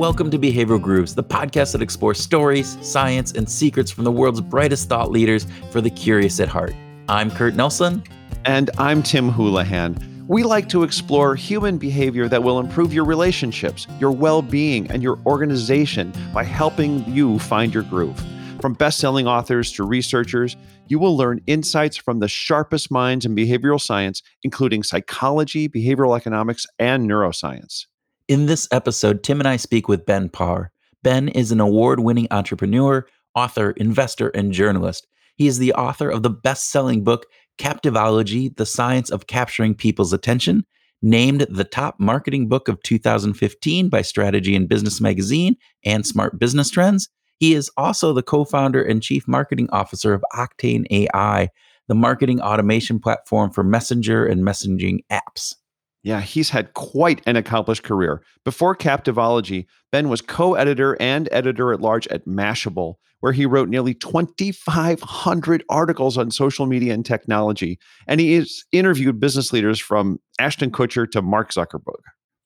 [0.00, 4.40] Welcome to Behavioral Grooves, the podcast that explores stories, science, and secrets from the world's
[4.40, 6.74] brightest thought leaders for the curious at heart.
[7.06, 8.02] I'm Kurt Nelson.
[8.46, 10.24] And I'm Tim Houlihan.
[10.26, 15.02] We like to explore human behavior that will improve your relationships, your well being, and
[15.02, 18.18] your organization by helping you find your groove.
[18.62, 23.36] From best selling authors to researchers, you will learn insights from the sharpest minds in
[23.36, 27.84] behavioral science, including psychology, behavioral economics, and neuroscience.
[28.30, 30.70] In this episode, Tim and I speak with Ben Parr.
[31.02, 35.08] Ben is an award winning entrepreneur, author, investor, and journalist.
[35.34, 37.26] He is the author of the best selling book,
[37.58, 40.64] Captivology The Science of Capturing People's Attention,
[41.02, 46.70] named the top marketing book of 2015 by Strategy and Business Magazine and Smart Business
[46.70, 47.08] Trends.
[47.40, 51.48] He is also the co founder and chief marketing officer of Octane AI,
[51.88, 55.54] the marketing automation platform for messenger and messaging apps.
[56.02, 58.22] Yeah, he's had quite an accomplished career.
[58.44, 63.68] Before Captivology, Ben was co editor and editor at large at Mashable, where he wrote
[63.68, 67.78] nearly 2,500 articles on social media and technology.
[68.06, 72.00] And he has interviewed business leaders from Ashton Kutcher to Mark Zuckerberg.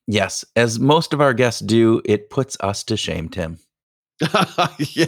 [0.06, 3.58] Yes, as most of our guests do, it puts us to shame, Tim.
[4.78, 5.06] yeah,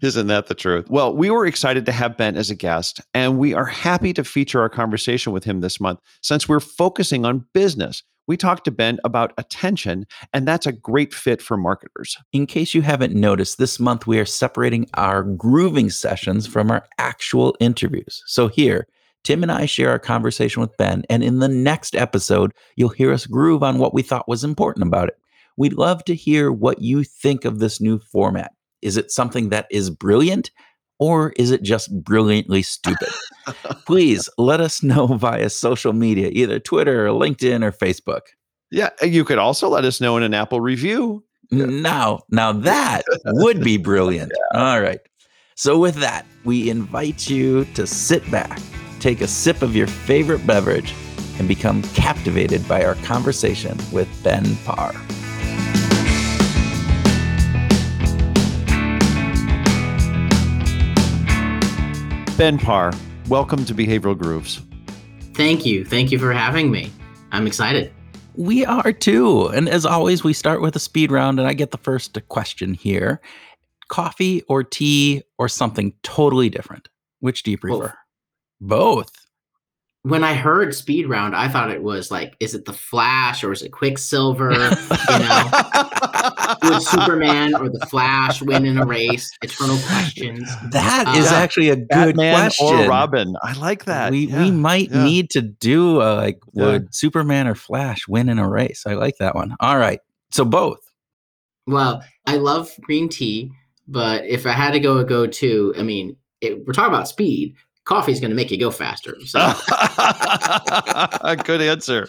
[0.00, 0.88] isn't that the truth?
[0.88, 4.22] Well, we were excited to have Ben as a guest, and we are happy to
[4.22, 8.02] feature our conversation with him this month since we're focusing on business.
[8.28, 12.16] We talked to Ben about attention, and that's a great fit for marketers.
[12.32, 16.84] In case you haven't noticed, this month we are separating our grooving sessions from our
[16.98, 18.22] actual interviews.
[18.26, 18.86] So here,
[19.24, 23.12] Tim and I share our conversation with Ben, and in the next episode, you'll hear
[23.12, 25.16] us groove on what we thought was important about it.
[25.58, 28.52] We'd love to hear what you think of this new format.
[28.80, 30.52] Is it something that is brilliant
[31.00, 33.08] or is it just brilliantly stupid?
[33.84, 38.20] Please let us know via social media, either Twitter or LinkedIn or Facebook.
[38.70, 41.24] Yeah, you could also let us know in an Apple review.
[41.50, 44.30] Now, now that would be brilliant.
[44.54, 44.60] Yeah.
[44.60, 45.00] All right.
[45.56, 48.60] So with that, we invite you to sit back,
[49.00, 50.94] take a sip of your favorite beverage,
[51.40, 54.94] and become captivated by our conversation with Ben Parr.
[62.38, 62.92] Ben Parr,
[63.28, 64.60] welcome to Behavioral Grooves.
[65.34, 65.84] Thank you.
[65.84, 66.92] Thank you for having me.
[67.32, 67.92] I'm excited.
[68.36, 69.48] We are too.
[69.48, 72.74] And as always, we start with a speed round, and I get the first question
[72.74, 73.20] here
[73.88, 76.88] coffee or tea or something totally different?
[77.18, 77.92] Which do you prefer?
[78.60, 79.08] Both.
[79.08, 79.26] Both
[80.08, 83.52] when I heard speed round, I thought it was like, is it the Flash or
[83.52, 84.50] is it Quicksilver?
[84.52, 85.50] you know,
[86.62, 89.30] would Superman or the Flash win in a race?
[89.42, 90.50] Eternal questions.
[90.70, 92.66] That uh, is actually a good Batman question.
[92.66, 94.12] Or Robin, I like that.
[94.12, 95.04] We yeah, we might yeah.
[95.04, 96.94] need to do a, like, would.
[96.94, 98.84] Superman or Flash win in a race?
[98.86, 99.56] I like that one.
[99.60, 100.80] All right, so both.
[101.66, 103.52] Well, I love green tea,
[103.86, 107.08] but if I had to go a go to, I mean, it, we're talking about
[107.08, 107.56] speed
[107.88, 109.16] coffee is going to make you go faster.
[109.24, 109.40] So.
[109.40, 112.08] A good answer.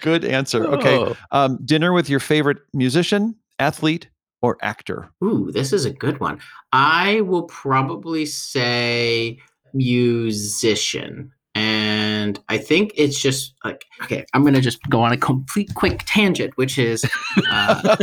[0.00, 0.66] Good answer.
[0.66, 0.96] Okay.
[0.96, 1.16] Oh.
[1.30, 4.08] Um, dinner with your favorite musician, athlete,
[4.40, 5.10] or actor?
[5.22, 6.40] Ooh, this is a good one.
[6.72, 9.38] I will probably say
[9.74, 11.32] musician.
[11.54, 15.74] And I think it's just like, okay, I'm going to just go on a complete
[15.74, 17.04] quick tangent, which is
[17.50, 17.96] uh,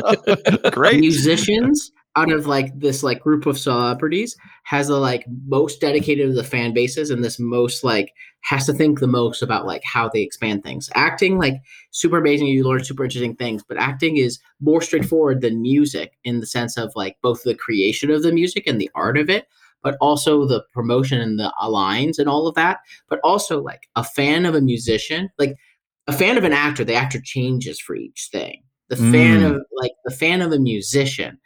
[0.71, 6.27] great musicians out of like this like group of celebrities has the like most dedicated
[6.27, 9.83] to the fan bases and this most like has to think the most about like
[9.83, 10.89] how they expand things.
[10.95, 11.55] Acting like
[11.91, 16.39] super amazing, you learn super interesting things, but acting is more straightforward than music in
[16.39, 19.47] the sense of like both the creation of the music and the art of it,
[19.81, 22.79] but also the promotion and the lines and all of that.
[23.09, 25.55] But also like a fan of a musician, like
[26.07, 28.61] a fan of an actor, the actor changes for each thing.
[28.89, 29.55] The fan mm.
[29.55, 31.39] of like the fan of a musician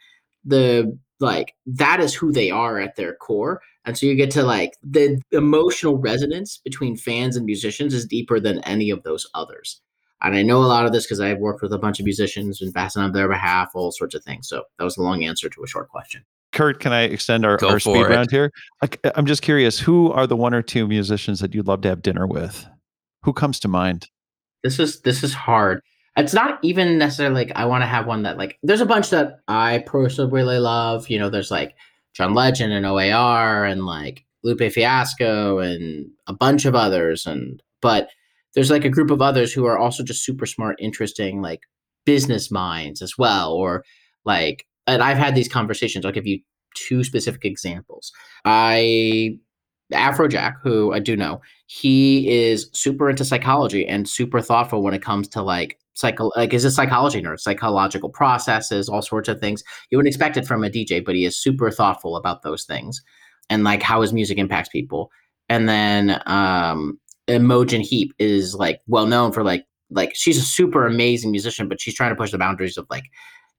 [0.44, 3.60] the like that is who they are at their core.
[3.84, 8.40] And so you get to like the emotional resonance between fans and musicians is deeper
[8.40, 9.80] than any of those others.
[10.22, 12.60] And i know a lot of this because i've worked with a bunch of musicians
[12.60, 14.48] and passing on their behalf all sorts of things.
[14.48, 16.24] So that was a long answer to a short question.
[16.52, 18.08] Kurt can i extend our, our speed it.
[18.08, 18.50] round here?
[19.14, 22.02] I'm just curious who are the one or two musicians that you'd love to have
[22.02, 22.66] dinner with?
[23.22, 24.08] Who comes to mind?
[24.62, 25.82] This is this is hard
[26.20, 29.10] it's not even necessarily like I want to have one that like there's a bunch
[29.10, 31.08] that I personally really love.
[31.08, 31.74] You know, there's like
[32.14, 37.26] John Legend and OAR and like Lupe Fiasco and a bunch of others.
[37.26, 38.10] And but
[38.54, 41.60] there's like a group of others who are also just super smart, interesting, like
[42.04, 43.52] business minds as well.
[43.52, 43.84] Or
[44.24, 46.04] like and I've had these conversations.
[46.04, 46.40] I'll give you
[46.74, 48.12] two specific examples.
[48.44, 49.38] I
[49.92, 55.02] Afrojack, who I do know, he is super into psychology and super thoughtful when it
[55.02, 59.62] comes to like psycho like is a psychology nerd, psychological processes, all sorts of things.
[59.90, 63.02] You wouldn't expect it from a DJ, but he is super thoughtful about those things
[63.48, 65.10] and like how his music impacts people.
[65.48, 70.86] And then um Imogen Heap is like well known for like like she's a super
[70.86, 73.04] amazing musician, but she's trying to push the boundaries of like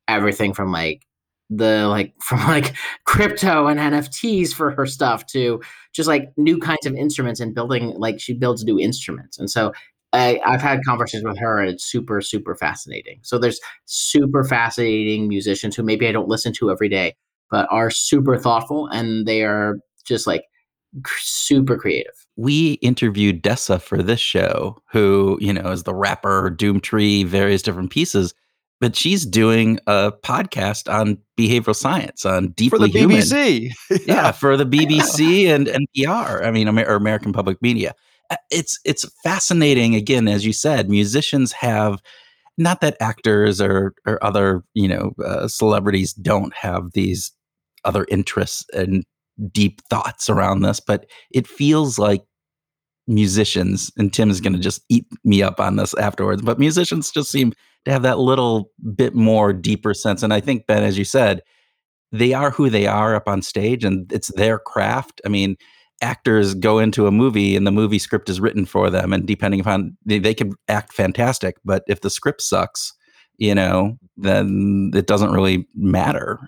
[0.07, 1.05] everything from like
[1.49, 2.73] the like from like
[3.05, 5.61] crypto and NFTs for her stuff to
[5.93, 9.37] just like new kinds of instruments and building like she builds new instruments.
[9.37, 9.73] And so
[10.13, 13.19] I, I've had conversations with her and it's super, super fascinating.
[13.23, 17.15] So there's super fascinating musicians who maybe I don't listen to every day,
[17.49, 20.43] but are super thoughtful and they are just like
[21.07, 22.13] super creative.
[22.35, 27.91] We interviewed Dessa for this show, who, you know, is the rapper, Doomtree, various different
[27.91, 28.33] pieces
[28.81, 33.17] but she's doing a podcast on behavioral science on deeply for the human.
[33.17, 33.71] BBC.
[34.07, 36.43] yeah, for the BBC and NPR.
[36.43, 37.93] I mean, or American Public Media.
[38.49, 39.95] It's it's fascinating.
[39.95, 42.01] Again, as you said, musicians have
[42.57, 47.31] not that actors or or other you know uh, celebrities don't have these
[47.83, 49.03] other interests and
[49.51, 52.21] deep thoughts around this, but it feels like
[53.07, 56.41] musicians and Tim is going to just eat me up on this afterwards.
[56.41, 57.53] But musicians just seem
[57.85, 60.23] to have that little bit more deeper sense.
[60.23, 61.41] And I think, Ben, as you said,
[62.11, 65.21] they are who they are up on stage and it's their craft.
[65.25, 65.57] I mean,
[66.01, 69.13] actors go into a movie and the movie script is written for them.
[69.13, 71.57] And depending upon, they, they can act fantastic.
[71.63, 72.93] But if the script sucks,
[73.37, 76.39] you know, then it doesn't really matter.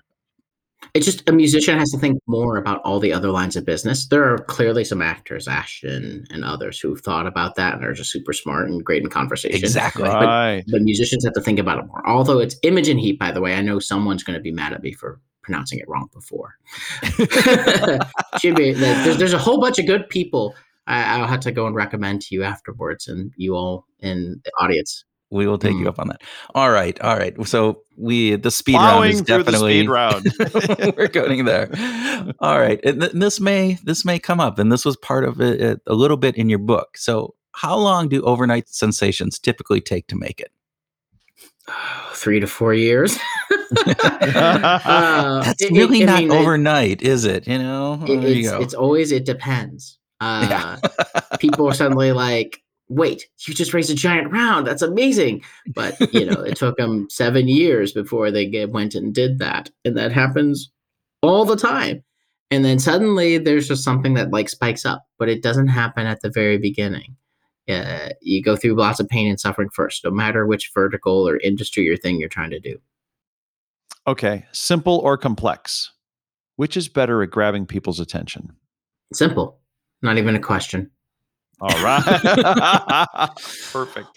[0.92, 4.06] It's just a musician has to think more about all the other lines of business.
[4.06, 8.12] There are clearly some actors, Ashton and others, who've thought about that and are just
[8.12, 9.56] super smart and great in conversation.
[9.56, 10.08] Exactly.
[10.08, 10.62] Right.
[10.66, 12.06] But, but musicians have to think about it more.
[12.06, 14.82] Although it's Imogen Heap, by the way, I know someone's going to be mad at
[14.82, 16.56] me for pronouncing it wrong before.
[18.40, 20.54] Should be like, there's, there's a whole bunch of good people.
[20.86, 24.50] I, I'll have to go and recommend to you afterwards, and you all in the
[24.60, 25.04] audience
[25.34, 25.80] we will take mm.
[25.80, 26.22] you up on that.
[26.54, 27.34] All right, all right.
[27.46, 30.32] So we the speed round is definitely speed round.
[30.96, 31.70] we're going there.
[32.38, 35.40] All right, and th- this may this may come up, and this was part of
[35.40, 36.96] it a little bit in your book.
[36.96, 40.52] So, how long do overnight sensations typically take to make it?
[42.12, 43.18] Three to four years.
[43.86, 47.46] uh, That's it, really it, not mean, overnight, it, is it?
[47.46, 49.98] You know, it, it's, you it's always it depends.
[50.20, 51.20] Uh, yeah.
[51.38, 54.66] people are suddenly like, wait, you just raised a giant round.
[54.66, 55.42] That's amazing.
[55.74, 59.70] But, you know, it took them seven years before they get, went and did that.
[59.84, 60.70] And that happens
[61.22, 62.02] all the time.
[62.50, 66.20] And then suddenly there's just something that like spikes up, but it doesn't happen at
[66.20, 67.16] the very beginning.
[67.68, 71.38] Uh, you go through lots of pain and suffering first, no matter which vertical or
[71.38, 72.78] industry or thing you're trying to do.
[74.06, 74.44] Okay.
[74.52, 75.92] Simple or complex?
[76.56, 78.50] Which is better at grabbing people's attention?
[79.12, 79.60] Simple.
[80.02, 80.90] Not even a question.
[81.60, 82.02] All right.
[83.72, 84.08] Perfect.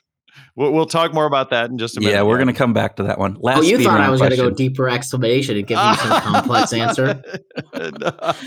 [0.55, 2.13] We'll, we'll talk more about that in just a minute.
[2.13, 3.35] Yeah, we're going to come back to that one.
[3.37, 5.95] Oh, Last oh, you thought I was going to go deeper explanation and give you
[5.95, 7.21] some complex answer?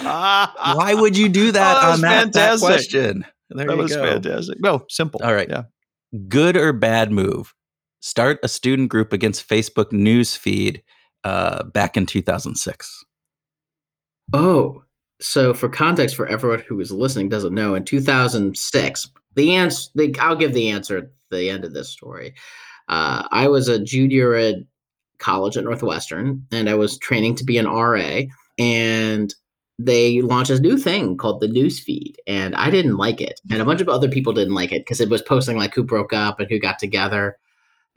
[0.03, 3.25] Why would you do that oh, that on that, that, question?
[3.51, 4.05] There that was go.
[4.05, 4.59] fantastic.
[4.61, 5.21] No, simple.
[5.23, 5.49] All right.
[5.49, 5.65] Yeah.
[6.29, 7.55] Good or bad move?
[8.01, 10.83] Start a student group against Facebook news feed
[11.25, 13.05] uh, back in 2006.
[14.33, 14.83] Oh,
[15.21, 20.15] so for context for everyone who is listening doesn't know in 2006 the answer the,
[20.19, 22.35] i'll give the answer at the end of this story
[22.89, 24.57] uh, i was a junior at
[25.19, 28.21] college at northwestern and i was training to be an ra
[28.59, 29.35] and
[29.79, 33.65] they launched this new thing called the newsfeed, and i didn't like it and a
[33.65, 36.41] bunch of other people didn't like it because it was posting like who broke up
[36.41, 37.37] and who got together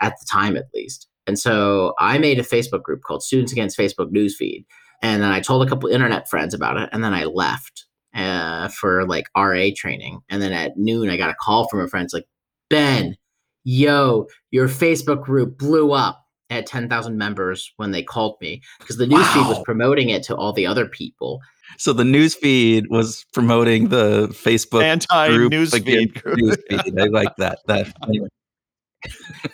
[0.01, 3.77] at the time at least and so i made a facebook group called students against
[3.77, 4.65] facebook Newsfeed.
[5.01, 8.70] and then I told a couple internet friends about it, and then I left uh,
[8.70, 10.22] for like RA training.
[10.30, 12.06] And then at noon, I got a call from a friend.
[12.06, 12.27] It's like,
[12.70, 13.18] Ben,
[13.63, 16.20] yo, your Facebook group blew up.
[16.50, 19.50] I had 10,000 members when they called me because the newsfeed wow.
[19.50, 21.39] was promoting it to all the other people.
[21.77, 26.13] So the newsfeed was promoting the Facebook anti newsfeed.
[26.13, 27.01] Newsfeed.
[27.01, 27.60] I like that.
[27.65, 28.27] That anyway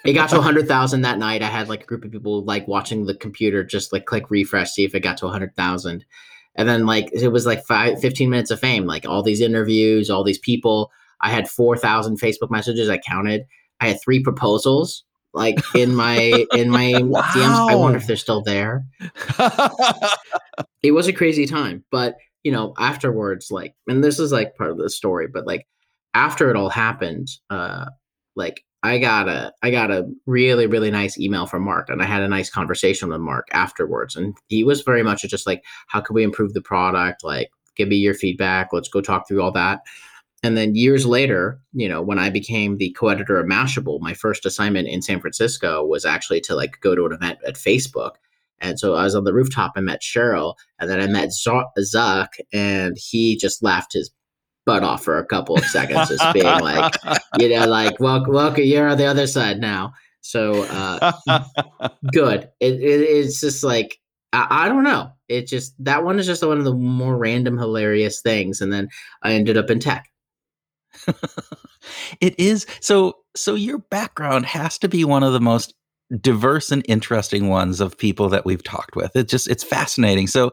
[0.06, 1.42] it got to 100,000 that night.
[1.42, 4.72] I had like a group of people like watching the computer, just like click refresh,
[4.72, 6.06] see if it got to 100,000.
[6.56, 10.10] And then like it was like five, 15 minutes of fame, like all these interviews,
[10.10, 10.92] all these people.
[11.22, 12.90] I had 4,000 Facebook messages.
[12.90, 13.46] I counted.
[13.82, 15.04] I had three proposals
[15.34, 17.22] like in my in my wow.
[17.22, 17.72] DMs.
[17.72, 18.86] I wonder if they're still there.
[20.84, 24.72] it was a crazy time, but you know, afterwards, like, and this is like part
[24.72, 25.68] of the story, but like
[26.14, 27.86] after it all happened, uh,
[28.36, 32.06] like I got a I got a really really nice email from Mark, and I
[32.06, 36.02] had a nice conversation with Mark afterwards, and he was very much just like, how
[36.02, 37.24] can we improve the product?
[37.24, 38.70] Like, give me your feedback.
[38.72, 39.82] Let's go talk through all that.
[40.44, 44.46] and then years later, you know, when I became the co-editor of Mashable, my first
[44.46, 48.12] assignment in San Francisco was actually to like go to an event at Facebook.
[48.62, 52.28] And so I was on the rooftop and met Sheryl, and then I met Zuck,
[52.54, 54.12] and he just laughed his
[54.66, 56.94] butt off for a couple of seconds, just being like,
[57.40, 59.94] you know, like, welcome, welcome, you're on the other side now.
[60.22, 61.14] So uh,
[62.12, 62.50] good.
[62.60, 64.00] It, it, it's just like
[64.34, 65.12] I, I, don't know.
[65.28, 68.90] It just that one is just one of the more random, hilarious things, and then
[69.24, 70.10] I ended up in tech.
[72.22, 73.18] it is so.
[73.36, 75.74] So your background has to be one of the most
[76.20, 79.16] diverse and interesting ones of people that we've talked with.
[79.16, 80.28] It just it's fascinating.
[80.28, 80.52] So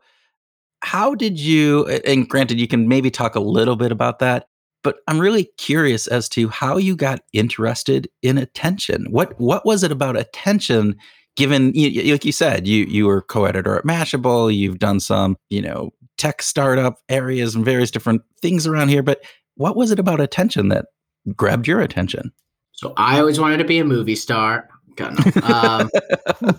[0.86, 4.46] how did you and granted you can maybe talk a little bit about that
[4.86, 9.06] but I'm really curious as to how you got interested in attention.
[9.10, 10.94] What what was it about attention?
[11.34, 15.90] Given, like you said, you you were co-editor at Mashable, you've done some, you know,
[16.18, 19.02] tech startup areas and various different things around here.
[19.02, 19.24] But
[19.56, 20.86] what was it about attention that
[21.34, 22.30] grabbed your attention?
[22.70, 24.68] So I always wanted to be a movie star.
[24.94, 25.42] God, no.
[25.48, 25.90] um,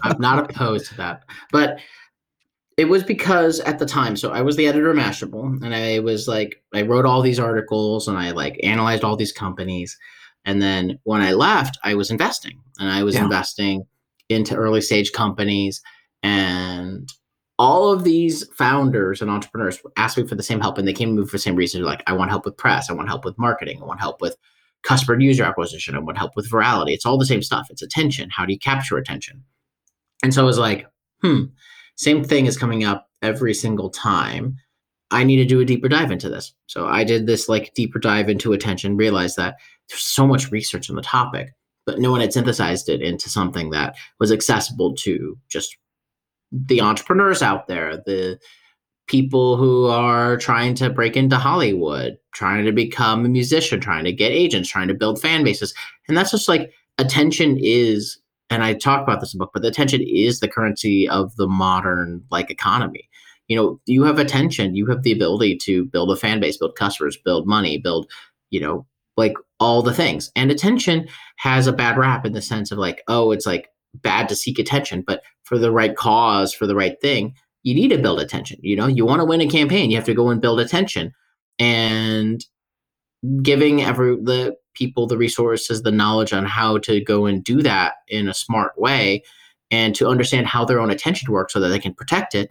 [0.04, 1.80] I'm not opposed to that, but
[2.78, 6.00] it was because at the time, so I was the editor of Mashable, and I
[6.00, 9.98] was like, I wrote all these articles and I like analyzed all these companies.
[10.46, 13.24] And then when I left, I was investing, and I was yeah.
[13.24, 13.86] investing
[14.30, 15.82] into early stage companies.
[16.22, 17.10] And
[17.60, 21.16] all of these founders and entrepreneurs asked me for the same help, and they came
[21.16, 21.82] to me for the same reason.
[21.82, 24.22] They're like, I want help with press, I want help with marketing, I want help
[24.22, 24.38] with
[24.84, 26.94] customer user acquisition, I want help with virality.
[26.94, 27.68] It's all the same stuff.
[27.72, 28.30] It's attention.
[28.30, 29.44] How do you capture attention?
[30.24, 30.88] And so I was like,
[31.24, 31.46] hmm
[31.98, 34.56] same thing is coming up every single time.
[35.12, 36.54] I need to do a deeper dive into this.
[36.68, 39.56] So I did this like deeper dive into attention, realized that
[39.90, 41.54] there's so much research on the topic,
[41.86, 45.78] but no one had synthesized it into something that was accessible to just
[46.52, 48.40] the entrepreneurs out there, the
[49.08, 54.12] people who are trying to break into Hollywood, trying to become a musician, trying to
[54.12, 55.74] get agents, trying to build fan bases.
[56.08, 59.62] And that's just like attention is and I talk about this in the book, but
[59.62, 63.10] the attention is the currency of the modern like economy.
[63.48, 66.76] You know, you have attention, you have the ability to build a fan base, build
[66.76, 68.10] customers, build money, build,
[68.50, 68.86] you know,
[69.16, 70.32] like all the things.
[70.36, 74.30] And attention has a bad rap in the sense of like, oh, it's like bad
[74.30, 77.98] to seek attention, but for the right cause, for the right thing, you need to
[77.98, 78.60] build attention.
[78.62, 81.14] You know, you want to win a campaign, you have to go and build attention.
[81.60, 82.46] And
[83.42, 87.96] giving every the people the resources, the knowledge on how to go and do that
[88.08, 89.24] in a smart way
[89.72, 92.50] and to understand how their own attention works so that they can protect it.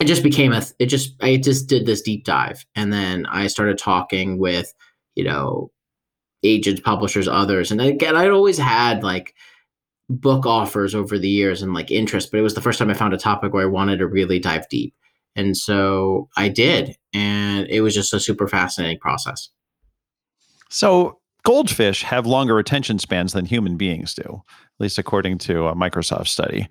[0.00, 2.64] It just became a, it just, I just did this deep dive.
[2.74, 4.72] And then I started talking with,
[5.14, 5.70] you know,
[6.42, 7.70] agents, publishers, others.
[7.70, 9.34] And again, I'd always had like
[10.08, 12.94] book offers over the years and like interest, but it was the first time I
[12.94, 14.94] found a topic where I wanted to really dive deep.
[15.36, 16.96] And so I did.
[17.12, 19.50] And it was just a super fascinating process.
[20.70, 21.17] So
[21.48, 26.28] goldfish have longer attention spans than human beings do, at least according to a Microsoft
[26.28, 26.68] study.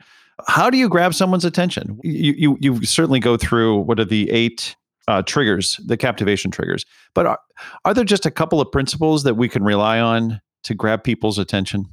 [0.48, 2.00] How do you grab someone's attention?
[2.04, 4.76] You you, you certainly go through what are the eight
[5.08, 7.40] uh, triggers, the captivation triggers, but are,
[7.86, 11.40] are there just a couple of principles that we can rely on to grab people's
[11.40, 11.88] attention?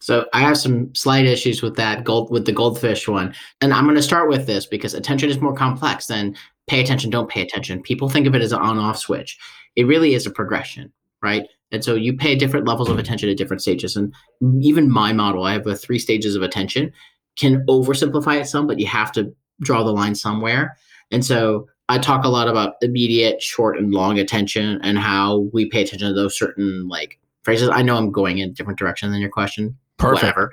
[0.00, 3.84] So I have some slight issues with that gold with the goldfish one, and I'm
[3.84, 6.34] going to start with this because attention is more complex than
[6.66, 7.82] pay attention, don't pay attention.
[7.82, 9.36] People think of it as an on-off switch.
[9.76, 10.90] It really is a progression,
[11.22, 11.46] right?
[11.74, 13.96] And so you pay different levels of attention at different stages.
[13.96, 14.14] And
[14.60, 16.92] even my model, I have a three stages of attention,
[17.36, 20.76] can oversimplify it some, but you have to draw the line somewhere.
[21.10, 25.68] And so I talk a lot about immediate, short, and long attention and how we
[25.68, 27.68] pay attention to those certain like phrases.
[27.68, 29.76] I know I'm going in a different direction than your question.
[29.98, 30.22] Perfect.
[30.22, 30.52] Whatever.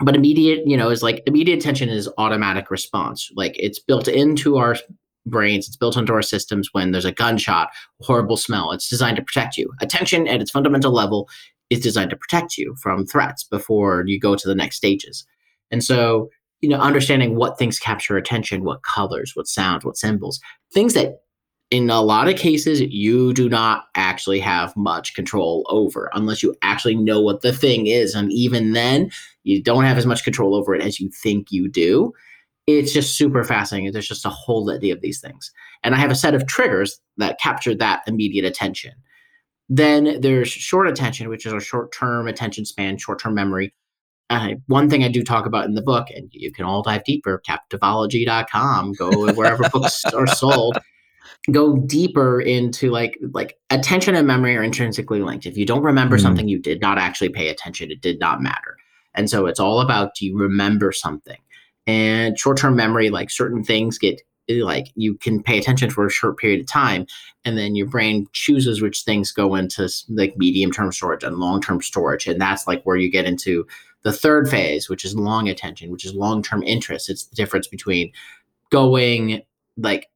[0.00, 3.30] But immediate, you know, is like immediate attention is automatic response.
[3.34, 4.76] Like it's built into our
[5.26, 5.66] brains.
[5.66, 8.72] It's built into our systems when there's a gunshot, horrible smell.
[8.72, 9.70] It's designed to protect you.
[9.80, 11.28] Attention at its fundamental level
[11.70, 15.24] is designed to protect you from threats before you go to the next stages.
[15.70, 16.28] And so,
[16.60, 20.40] you know, understanding what things capture attention, what colors, what sounds, what symbols,
[20.72, 21.22] things that
[21.70, 26.54] in a lot of cases you do not actually have much control over unless you
[26.60, 28.14] actually know what the thing is.
[28.14, 29.10] And even then,
[29.44, 32.12] you don't have as much control over it as you think you do
[32.66, 33.92] it's just super fascinating.
[33.92, 35.50] There's just a whole litany of these things.
[35.82, 38.92] And I have a set of triggers that capture that immediate attention.
[39.68, 43.74] Then there's short attention, which is our short term attention span, short term memory.
[44.30, 47.04] Uh, one thing I do talk about in the book, and you can all dive
[47.04, 50.78] deeper, captivology.com, go wherever books are sold.
[51.50, 55.44] Go deeper into like like attention and memory are intrinsically linked.
[55.44, 56.22] If you don't remember mm-hmm.
[56.22, 57.90] something, you did not actually pay attention.
[57.90, 58.76] It did not matter.
[59.14, 61.38] And so it's all about do you remember something?
[61.86, 66.36] And short-term memory like certain things get like you can pay attention for a short
[66.36, 67.06] period of time
[67.44, 71.60] and then your brain chooses which things go into like medium term storage and long
[71.60, 73.66] term storage and that's like where you get into
[74.02, 77.68] the third phase which is long attention which is long term interest it's the difference
[77.68, 78.12] between
[78.70, 79.40] going
[79.76, 80.08] like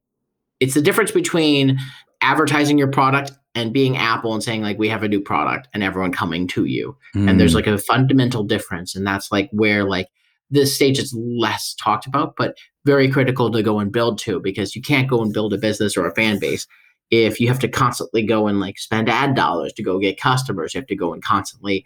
[0.59, 1.79] it's the difference between
[2.21, 5.83] advertising your product and being apple and saying like we have a new product and
[5.83, 7.29] everyone coming to you mm.
[7.29, 7.57] and there's hmm.
[7.57, 10.09] like a fundamental difference and that's like where like
[10.49, 14.75] this stage is less talked about, but very critical to go and build to because
[14.75, 16.67] you can't go and build a business or a fan base
[17.11, 20.73] if you have to constantly go and like spend ad dollars to go get customers.
[20.73, 21.85] You have to go and constantly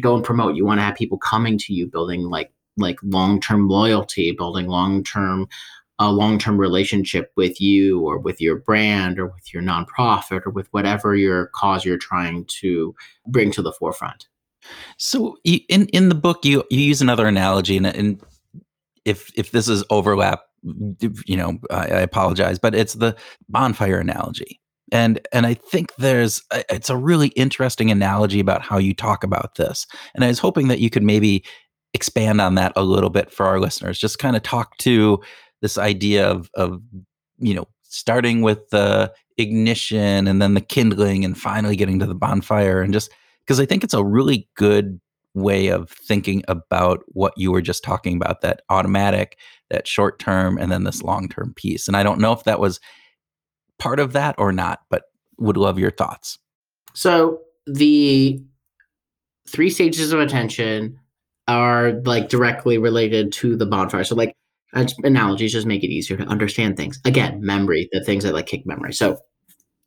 [0.00, 0.56] go and promote.
[0.56, 4.66] You want to have people coming to you, building like like long term loyalty, building
[4.66, 5.48] long term
[5.98, 10.50] a long term relationship with you or with your brand or with your nonprofit or
[10.50, 12.94] with whatever your cause you're trying to
[13.26, 14.26] bring to the forefront.
[14.98, 18.20] So in in the book, you you use another analogy, and, and
[19.04, 23.16] if if this is overlap, you know, I, I apologize, but it's the
[23.48, 24.60] bonfire analogy,
[24.92, 29.56] and and I think there's it's a really interesting analogy about how you talk about
[29.56, 31.44] this, and I was hoping that you could maybe
[31.94, 35.20] expand on that a little bit for our listeners, just kind of talk to
[35.62, 36.80] this idea of of
[37.38, 42.14] you know starting with the ignition and then the kindling and finally getting to the
[42.14, 43.10] bonfire and just
[43.46, 45.00] because I think it's a really good
[45.34, 49.38] way of thinking about what you were just talking about that automatic,
[49.70, 51.86] that short term, and then this long term piece.
[51.86, 52.80] And I don't know if that was
[53.78, 55.04] part of that or not, but
[55.38, 56.38] would love your thoughts.
[56.94, 58.42] So the
[59.48, 60.98] three stages of attention
[61.46, 64.04] are like directly related to the bonfire.
[64.04, 64.34] So like
[65.04, 66.98] analogies just make it easier to understand things.
[67.04, 68.92] Again, memory, the things that like kick memory.
[68.92, 69.18] So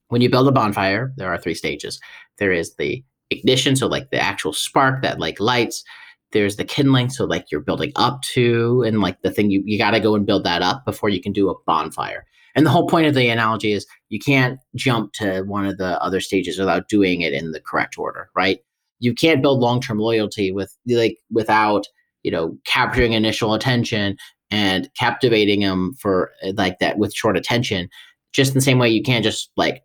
[0.07, 1.99] when you build a bonfire, there are three stages.
[2.37, 5.83] There is the ignition, so like the actual spark that like lights.
[6.31, 9.77] There's the kindling, so like you're building up to, and like the thing you you
[9.77, 12.25] got to go and build that up before you can do a bonfire.
[12.55, 16.01] And the whole point of the analogy is you can't jump to one of the
[16.01, 18.59] other stages without doing it in the correct order, right?
[18.99, 21.87] You can't build long-term loyalty with like without
[22.23, 24.17] you know capturing initial attention
[24.51, 27.89] and captivating them for like that with short attention.
[28.33, 29.83] Just in the same way you can't just like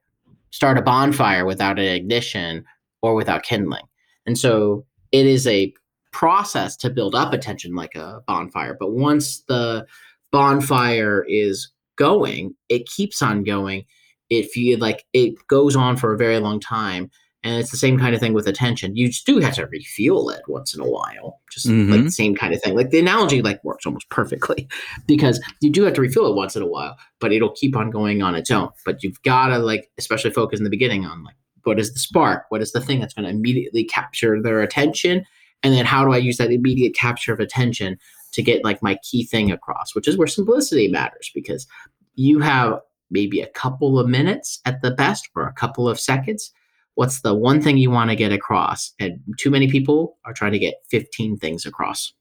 [0.51, 2.65] start a bonfire without an ignition
[3.05, 3.85] or without kindling.
[4.25, 5.75] And so it is a
[6.11, 8.75] process to build up attention like a bonfire.
[8.81, 9.87] But once the
[10.33, 13.85] bonfire is going, it keeps on going.
[14.31, 17.11] It feel like it goes on for a very long time.
[17.43, 18.97] And it's the same kind of thing with attention.
[18.97, 21.93] You do have to refuel it once in a while, just mm-hmm.
[21.93, 22.75] like the same kind of thing.
[22.75, 24.67] Like the analogy like works almost perfectly
[25.07, 27.91] because you do have to refuel it once in a while, but it'll keep on
[27.91, 28.71] going on its own.
[28.87, 31.99] But you've got to like, especially focus in the beginning on like what is the
[31.99, 32.45] spark?
[32.49, 35.25] What is the thing that's going to immediately capture their attention?
[35.63, 37.99] And then how do I use that immediate capture of attention
[38.33, 41.67] to get like my key thing across, which is where simplicity matters because
[42.15, 46.53] you have maybe a couple of minutes at the best or a couple of seconds.
[46.95, 48.93] What's the one thing you want to get across?
[49.01, 52.13] And too many people are trying to get 15 things across.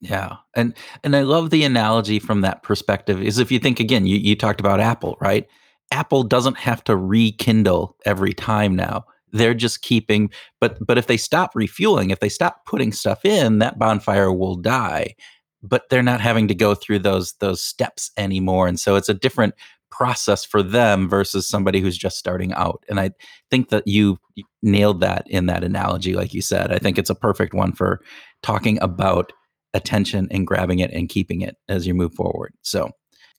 [0.00, 0.36] Yeah.
[0.54, 4.18] And and I love the analogy from that perspective is if you think again, you,
[4.18, 5.48] you talked about Apple, right?
[5.90, 9.04] Apple doesn't have to rekindle every time now.
[9.32, 13.58] They're just keeping but but if they stop refueling, if they stop putting stuff in,
[13.58, 15.14] that bonfire will die.
[15.62, 18.68] But they're not having to go through those those steps anymore.
[18.68, 19.54] And so it's a different
[19.94, 22.84] process for them versus somebody who's just starting out.
[22.88, 23.10] And I
[23.50, 24.18] think that you
[24.60, 26.72] nailed that in that analogy, like you said.
[26.72, 28.00] I think it's a perfect one for
[28.42, 29.32] talking about
[29.72, 32.54] attention and grabbing it and keeping it as you move forward.
[32.62, 32.90] So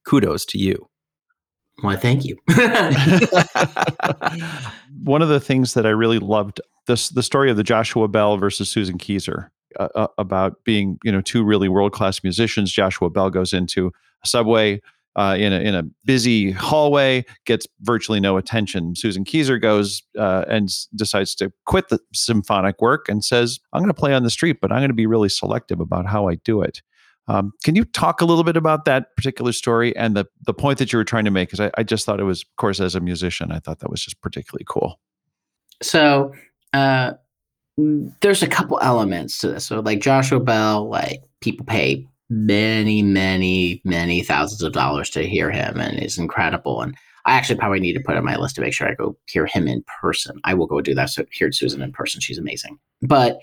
[0.06, 0.88] kudos to you.
[1.82, 2.38] Why, thank you.
[5.04, 8.38] One of the things that I really loved this the story of the Joshua Bell
[8.38, 12.72] versus Susan Keyser uh, uh, about being you know two really world class musicians.
[12.72, 13.92] Joshua Bell goes into
[14.24, 14.82] a subway
[15.16, 18.96] uh, in a in a busy hallway, gets virtually no attention.
[18.96, 23.82] Susan Keyser goes uh, and s- decides to quit the symphonic work and says, "I'm
[23.82, 26.28] going to play on the street, but I'm going to be really selective about how
[26.28, 26.82] I do it."
[27.28, 30.78] Um, can you talk a little bit about that particular story and the the point
[30.80, 31.50] that you were trying to make?
[31.50, 33.90] Because I, I, just thought it was, of course, as a musician, I thought that
[33.90, 35.00] was just particularly cool.
[35.82, 36.34] So
[36.74, 37.14] uh,
[38.22, 39.66] there's a couple elements to this.
[39.66, 45.52] So like Joshua Bell, like people pay many, many, many thousands of dollars to hear
[45.52, 46.82] him, and is incredible.
[46.82, 49.18] And I actually probably need to put on my list to make sure I go
[49.26, 50.40] hear him in person.
[50.44, 51.10] I will go do that.
[51.10, 52.22] So hear Susan in person.
[52.22, 52.78] She's amazing.
[53.02, 53.40] But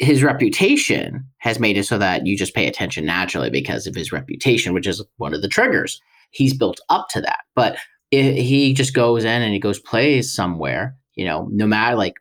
[0.00, 4.10] his reputation has made it so that you just pay attention naturally because of his
[4.10, 6.00] reputation, which is one of the triggers.
[6.30, 7.40] He's built up to that.
[7.54, 7.76] But
[8.10, 12.14] he just goes in and he goes plays somewhere, you know, no matter like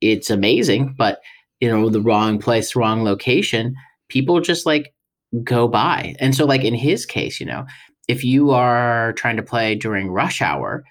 [0.00, 1.20] it's amazing, but
[1.60, 3.74] you know, the wrong place, wrong location,
[4.08, 4.94] people just like
[5.42, 6.14] go by.
[6.20, 7.64] And so like in his case, you know,
[8.08, 10.84] if you are trying to play during rush hour,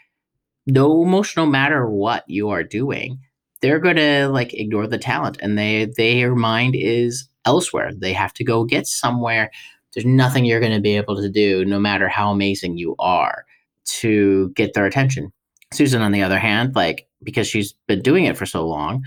[0.66, 3.20] no almost no matter what you are doing,
[3.62, 7.92] they're gonna like ignore the talent and they their mind is elsewhere.
[7.94, 9.52] They have to go get somewhere.
[9.94, 13.46] There's nothing you're gonna be able to do, no matter how amazing you are,
[13.86, 15.32] to get their attention.
[15.74, 19.04] Susan, on the other hand, like because she's been doing it for so long,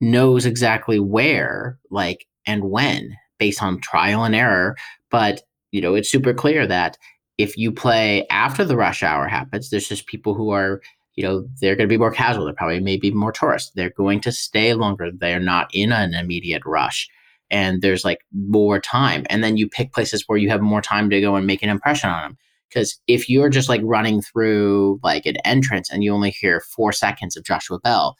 [0.00, 4.76] knows exactly where, like, and when based on trial and error.
[5.10, 6.96] But, you know, it's super clear that
[7.38, 10.80] if you play after the rush hour happens, there's just people who are,
[11.14, 12.44] you know, they're going to be more casual.
[12.44, 13.72] They're probably maybe more tourists.
[13.74, 15.10] They're going to stay longer.
[15.12, 17.08] They're not in an immediate rush.
[17.50, 19.26] And there's like more time.
[19.28, 21.68] And then you pick places where you have more time to go and make an
[21.68, 22.38] impression on them.
[22.68, 26.92] Because if you're just like running through like an entrance and you only hear four
[26.92, 28.16] seconds of Joshua Bell,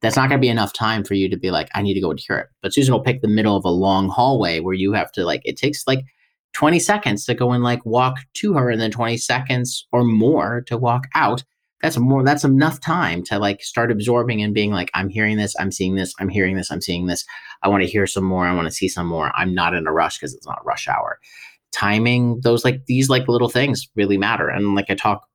[0.00, 2.00] that's not going to be enough time for you to be like, I need to
[2.00, 2.48] go and hear it.
[2.62, 5.42] But Susan will pick the middle of a long hallway where you have to like,
[5.44, 6.04] it takes like
[6.54, 10.62] 20 seconds to go and like walk to her and then 20 seconds or more
[10.66, 11.44] to walk out.
[11.82, 15.54] That's more, that's enough time to like start absorbing and being like, I'm hearing this,
[15.58, 17.24] I'm seeing this, I'm hearing this, I'm seeing this.
[17.62, 18.46] I want to hear some more.
[18.46, 19.32] I want to see some more.
[19.34, 21.18] I'm not in a rush because it's not rush hour.
[21.72, 24.48] Timing, those like these like little things really matter.
[24.48, 25.26] And like I talk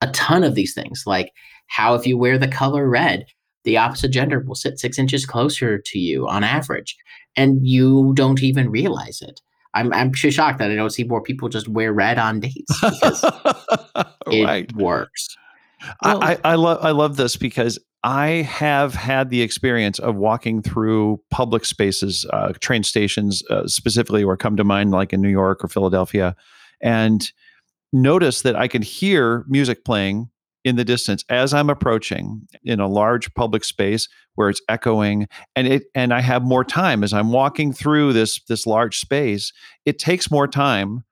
[0.00, 1.32] a ton of these things, like
[1.66, 3.26] how if you wear the color red,
[3.64, 6.96] the opposite gender will sit six inches closer to you on average,
[7.36, 9.40] and you don't even realize it.
[9.74, 13.24] I'm I'm shocked that I don't see more people just wear red on dates because
[14.28, 14.72] it right.
[14.74, 15.36] works.
[16.02, 20.62] Well, I, I love I love this because I have had the experience of walking
[20.62, 25.28] through public spaces, uh, train stations uh, specifically, or come to mind like in New
[25.28, 26.36] York or Philadelphia,
[26.82, 27.32] and
[27.92, 30.30] notice that I can hear music playing
[30.64, 35.66] in the distance as I'm approaching in a large public space where it's echoing and
[35.66, 37.02] it and I have more time.
[37.02, 39.52] As I'm walking through this this large space
[39.86, 41.04] it takes more time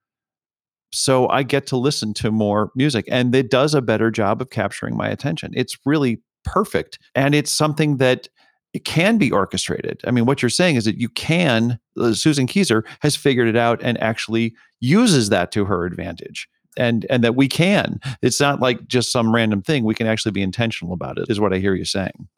[0.97, 4.51] so I get to listen to more music and it does a better job of
[4.51, 5.53] capturing my attention.
[5.55, 8.29] It's really perfect and it's something that
[8.73, 10.01] it can be orchestrated.
[10.07, 13.57] I mean, what you're saying is that you can, uh, Susan Keyser has figured it
[13.57, 18.01] out and actually uses that to her advantage and and that we can.
[18.23, 19.85] It's not like just some random thing.
[19.85, 22.29] We can actually be intentional about it is what i hear you saying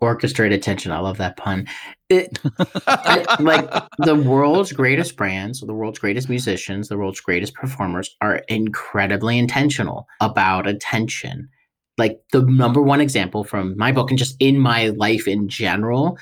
[0.00, 1.66] orchestrated tension i love that pun
[2.08, 2.38] it,
[2.86, 8.42] I, like the world's greatest brands the world's greatest musicians the world's greatest performers are
[8.48, 11.48] incredibly intentional about attention
[11.96, 16.16] like the number one example from my book and just in my life in general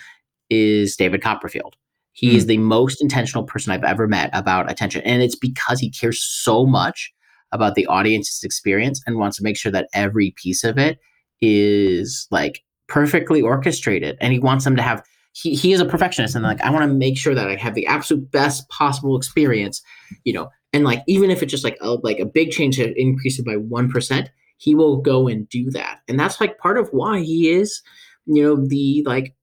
[0.51, 1.77] is david copperfield
[2.17, 2.35] he mm.
[2.35, 5.03] is the most intentional person I've ever met about attention.
[5.03, 7.13] And it's because he cares so much
[7.53, 10.99] about the audience's experience and wants to make sure that every piece of it
[11.43, 16.35] is like perfectly orchestrated and he wants them to have he, he is a perfectionist
[16.35, 19.83] and like i want to make sure that i have the absolute best possible experience
[20.25, 23.01] you know and like even if it's just like a, like a big change to
[23.01, 26.01] increase it by 1% he will go and do that.
[26.09, 27.83] And that's like part of why he is
[28.27, 29.35] you know the like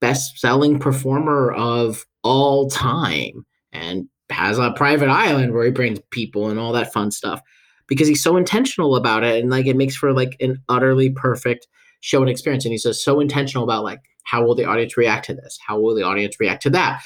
[0.00, 6.50] best selling performer of all time and has a private island where he brings people
[6.50, 7.40] and all that fun stuff
[7.86, 11.66] because he's so intentional about it and like it makes for like an utterly perfect
[12.00, 15.26] show an experience and he's just so intentional about like how will the audience react
[15.26, 15.58] to this?
[15.64, 17.00] How will the audience react to that?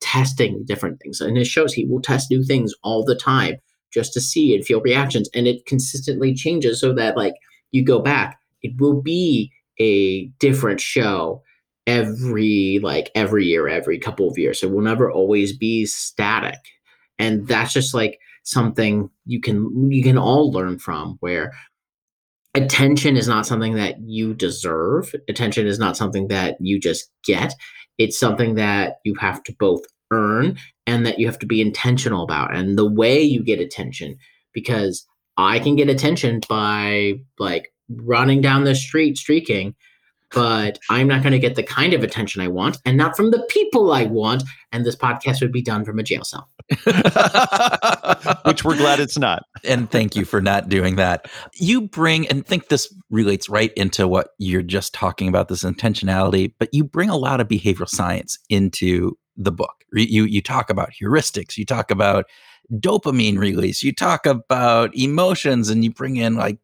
[0.00, 3.56] Testing different things and it shows he will test new things all the time
[3.92, 7.34] just to see and feel reactions and it consistently changes so that like
[7.72, 11.42] you go back it will be a different show
[11.86, 14.62] every like every year every couple of years.
[14.62, 16.58] It will never always be static
[17.18, 21.52] and that's just like something you can you can all learn from where
[22.54, 25.14] attention is not something that you deserve.
[25.28, 27.54] Attention is not something that you just get.
[27.98, 32.24] It's something that you have to both earn and that you have to be intentional
[32.24, 32.54] about.
[32.54, 34.16] And the way you get attention
[34.58, 35.06] because
[35.36, 39.74] i can get attention by like running down the street streaking
[40.32, 43.30] but I'm not going to get the kind of attention I want and not from
[43.30, 44.42] the people I want.
[44.72, 46.48] And this podcast would be done from a jail cell.
[48.44, 49.44] Which we're glad it's not.
[49.64, 51.30] And thank you for not doing that.
[51.54, 56.52] You bring, and think this relates right into what you're just talking about this intentionality,
[56.58, 59.84] but you bring a lot of behavioral science into the book.
[59.92, 62.26] You, you talk about heuristics, you talk about
[62.74, 66.58] dopamine release, you talk about emotions, and you bring in like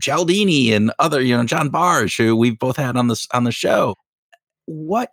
[0.00, 3.52] Cialdini and other, you know, John Bargh, who we've both had on this on the
[3.52, 3.96] show.
[4.66, 5.10] What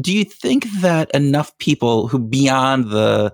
[0.00, 3.32] do you think that enough people who beyond the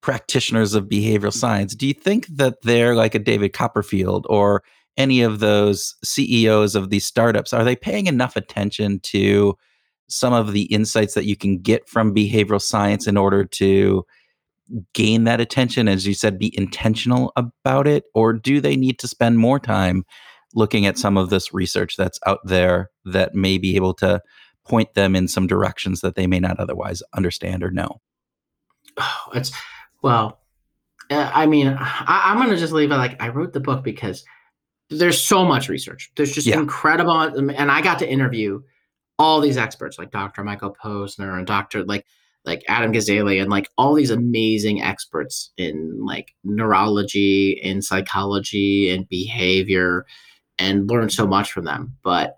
[0.00, 4.62] practitioners of behavioral science, do you think that they're like a David Copperfield or
[4.96, 7.52] any of those CEOs of these startups?
[7.52, 9.56] Are they paying enough attention to
[10.08, 14.06] some of the insights that you can get from behavioral science in order to
[14.92, 19.06] gain that attention as you said be intentional about it or do they need to
[19.06, 20.04] spend more time
[20.54, 24.20] looking at some of this research that's out there that may be able to
[24.64, 28.00] point them in some directions that they may not otherwise understand or know
[28.96, 29.52] oh, it's
[30.02, 30.40] well
[31.10, 34.24] uh, i mean I, am gonna just leave it like i wrote the book because
[34.90, 36.58] there's so much research there's just yeah.
[36.58, 38.60] incredible and i got to interview
[39.18, 42.04] all these experts like dr michael posner and dr like
[42.46, 44.20] like Adam Gazzaley and like all these mm-hmm.
[44.20, 50.06] amazing experts in like neurology in psychology and behavior
[50.58, 51.94] and learn so much from them.
[52.02, 52.36] But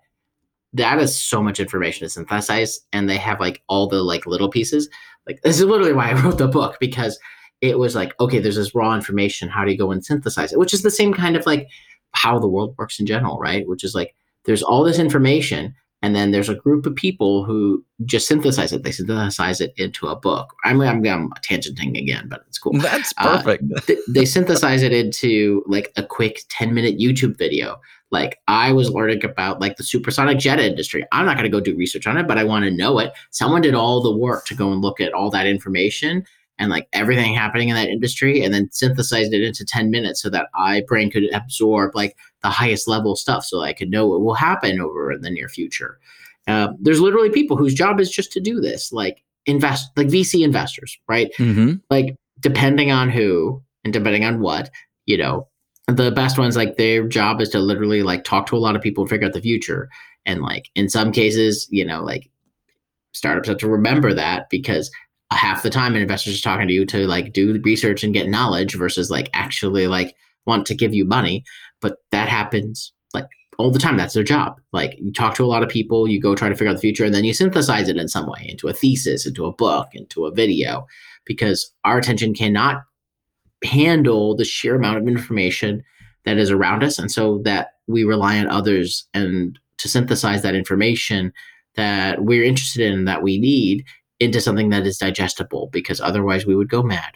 [0.73, 4.49] that is so much information to synthesize and they have like all the like little
[4.49, 4.89] pieces.
[5.27, 7.19] Like this is literally why I wrote the book because
[7.61, 9.49] it was like, okay, there's this raw information.
[9.49, 10.59] How do you go and synthesize it?
[10.59, 11.67] Which is the same kind of like
[12.11, 13.67] how the world works in general, right?
[13.67, 17.83] Which is like there's all this information and then there's a group of people who
[18.05, 18.83] just synthesize it.
[18.83, 20.55] They synthesize it into a book.
[20.63, 22.73] I'm, I'm, I'm tangenting again, but it's cool.
[22.79, 23.63] That's uh, perfect.
[23.75, 27.81] Uh, th- they synthesize it into like a quick 10 minute YouTube video.
[28.11, 31.05] Like I was learning about like the supersonic jet industry.
[31.11, 33.11] I'm not going to go do research on it, but I want to know it.
[33.31, 36.25] Someone did all the work to go and look at all that information
[36.59, 40.29] and like everything happening in that industry and then synthesized it into 10 minutes so
[40.29, 44.21] that I brain could absorb like the highest level stuff so I could know what
[44.21, 45.97] will happen over in the near future.
[46.47, 50.43] Uh, there's literally people whose job is just to do this, like invest, like VC
[50.43, 51.31] investors, right?
[51.39, 51.75] Mm-hmm.
[51.89, 54.69] Like depending on who and depending on what,
[55.05, 55.47] you know,
[55.87, 58.81] the best ones, like their job is to literally like talk to a lot of
[58.81, 59.89] people and figure out the future.
[60.25, 62.29] And like in some cases, you know, like
[63.13, 64.91] startups have to remember that because
[65.31, 68.75] half the time an investor's talking to you to like do research and get knowledge
[68.75, 70.15] versus like actually like
[70.45, 71.43] want to give you money.
[71.81, 73.97] But that happens like all the time.
[73.97, 74.59] That's their job.
[74.73, 76.81] Like you talk to a lot of people you go try to figure out the
[76.81, 79.89] future and then you synthesize it in some way into a thesis into a book
[79.93, 80.87] into a video.
[81.25, 82.83] Because our attention cannot
[83.63, 85.83] handle the sheer amount of information
[86.25, 90.55] that is around us and so that we rely on others and to synthesize that
[90.55, 91.33] information
[91.75, 93.85] that we're interested in that we need
[94.19, 97.13] into something that is digestible because otherwise we would go mad.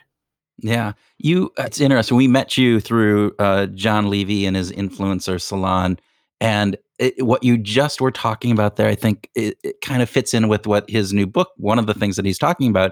[0.60, 1.52] Yeah, you.
[1.58, 2.16] It's interesting.
[2.16, 6.00] We met you through uh, Jon Levy and his influencer salon,
[6.40, 10.10] and it, what you just were talking about there, I think it, it, kind of
[10.10, 11.50] fits in with what his new book.
[11.58, 12.92] One of the things that he's talking about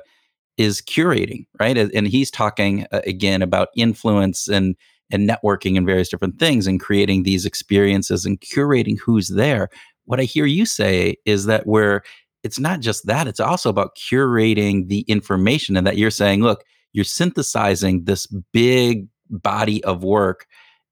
[0.57, 1.77] is curating, right?
[1.77, 4.75] And he's talking uh, again about influence and
[5.13, 9.69] and networking and various different things, and creating these experiences and curating who's there.
[10.05, 12.01] What I hear you say is that we're
[12.43, 16.63] it's not just that, it's also about curating the information and that you're saying, look,
[16.93, 20.45] you're synthesizing this big body of work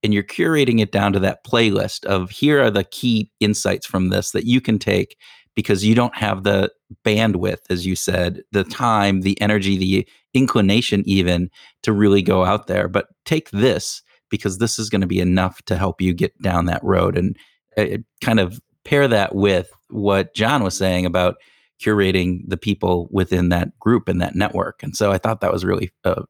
[0.03, 4.09] and you're curating it down to that playlist of here are the key insights from
[4.09, 5.17] this that you can take
[5.55, 6.71] because you don't have the
[7.03, 11.49] bandwidth as you said the time the energy the inclination even
[11.83, 12.87] to really go out there.
[12.87, 16.65] But take this because this is going to be enough to help you get down
[16.65, 17.35] that road and
[17.75, 21.37] it kind of pair that with what Jon was saying about
[21.81, 24.83] curating the people within that group and that network.
[24.83, 26.23] And so I thought that was really a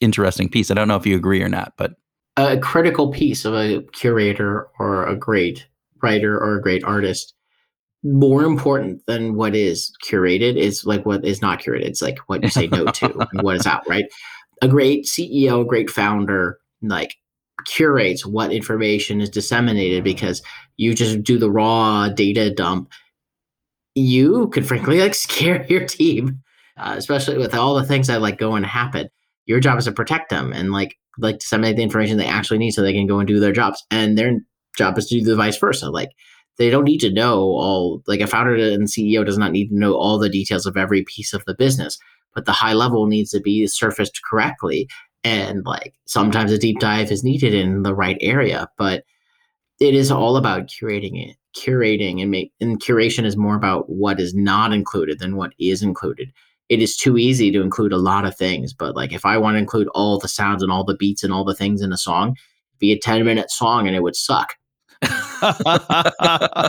[0.00, 0.70] interesting piece.
[0.70, 1.94] I don't know if you agree or not, but
[2.36, 5.66] a critical piece of a curator or a great
[6.02, 7.34] writer or a great artist
[8.02, 11.86] more important than what is curated is like what is not curated.
[11.86, 14.04] It's like what you say no to and what is out, right?
[14.62, 17.16] A great CEO, a great founder, like
[17.66, 20.42] curates what information is disseminated because
[20.76, 22.90] you just do the raw data dump
[23.96, 26.42] you could frankly like scare your team
[26.76, 29.08] uh, especially with all the things that like go and happen.
[29.46, 32.72] Your job is to protect them and like like disseminate the information they actually need
[32.72, 34.38] so they can go and do their jobs and their
[34.76, 36.10] job is to do the vice versa like
[36.58, 39.78] they don't need to know all like a founder and ceo does not need to
[39.78, 41.96] know all the details of every piece of the business
[42.34, 44.86] but the high level needs to be surfaced correctly
[45.24, 49.02] and like sometimes a deep dive is needed in the right area but
[49.80, 54.20] it is all about curating it curating and make and curation is more about what
[54.20, 56.32] is not included than what is included
[56.68, 59.54] it is too easy to include a lot of things but like if i want
[59.54, 61.96] to include all the sounds and all the beats and all the things in a
[61.96, 64.54] song it'd be a 10 minute song and it would suck
[65.02, 66.68] uh,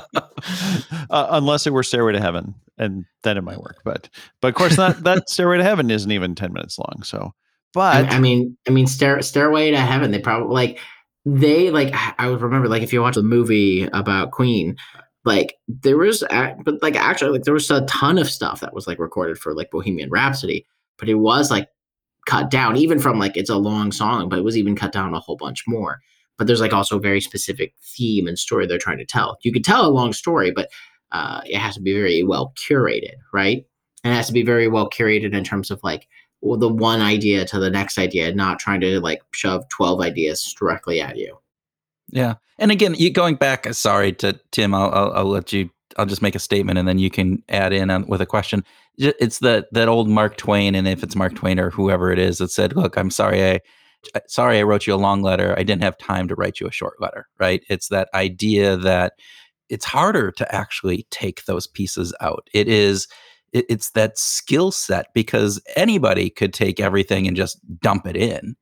[1.09, 4.09] unless it were stairway to heaven and then it might work but
[4.41, 7.33] but of course that that stairway to heaven isn't even 10 minutes long so
[7.73, 10.09] but I, I mean, I mean, Stair, Stairway to Heaven.
[10.09, 10.79] They probably like
[11.27, 11.93] they like.
[12.17, 14.77] I would remember like if you watch the movie about Queen,
[15.25, 18.87] like there was, but like actually, like there was a ton of stuff that was
[18.87, 20.65] like recorded for like Bohemian Rhapsody,
[20.97, 21.67] but it was like
[22.27, 25.13] cut down even from like it's a long song, but it was even cut down
[25.13, 25.99] a whole bunch more.
[26.37, 29.37] But there's like also a very specific theme and story they're trying to tell.
[29.41, 30.69] You could tell a long story, but
[31.11, 33.65] uh, it has to be very well curated, right?
[34.03, 36.07] And it has to be very well curated in terms of like
[36.41, 41.01] the one idea to the next idea, not trying to like shove 12 ideas directly
[41.01, 41.37] at you.
[42.09, 42.35] Yeah.
[42.59, 46.05] And again, you going back, uh, sorry to Tim, I'll, I'll, I'll let you, I'll
[46.05, 48.63] just make a statement and then you can add in on, with a question.
[48.97, 50.73] It's that, that old Mark Twain.
[50.73, 53.59] And if it's Mark Twain or whoever it is that said, look, I'm sorry, I,
[54.27, 55.53] sorry, I wrote you a long letter.
[55.57, 57.63] I didn't have time to write you a short letter, right?
[57.69, 59.13] It's that idea that
[59.69, 62.49] it's harder to actually take those pieces out.
[62.53, 63.07] It is,
[63.53, 68.55] it's that skill set because anybody could take everything and just dump it in.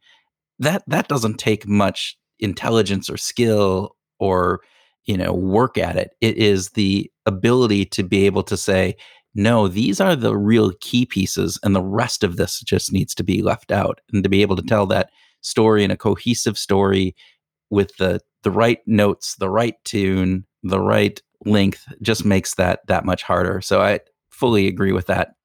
[0.60, 4.62] That that doesn't take much intelligence or skill or
[5.06, 6.12] you know work at it.
[6.22, 8.96] It is the ability to be able to say,
[9.34, 13.24] no, these are the real key pieces, and the rest of this just needs to
[13.24, 14.68] be left out, and to be able to mm.
[14.68, 15.10] tell that
[15.42, 17.16] story in a cohesive story
[17.70, 23.06] with the the right notes, the right tune, the right length just makes that that
[23.06, 23.60] much harder.
[23.62, 24.00] So I
[24.36, 25.36] fully agree with that.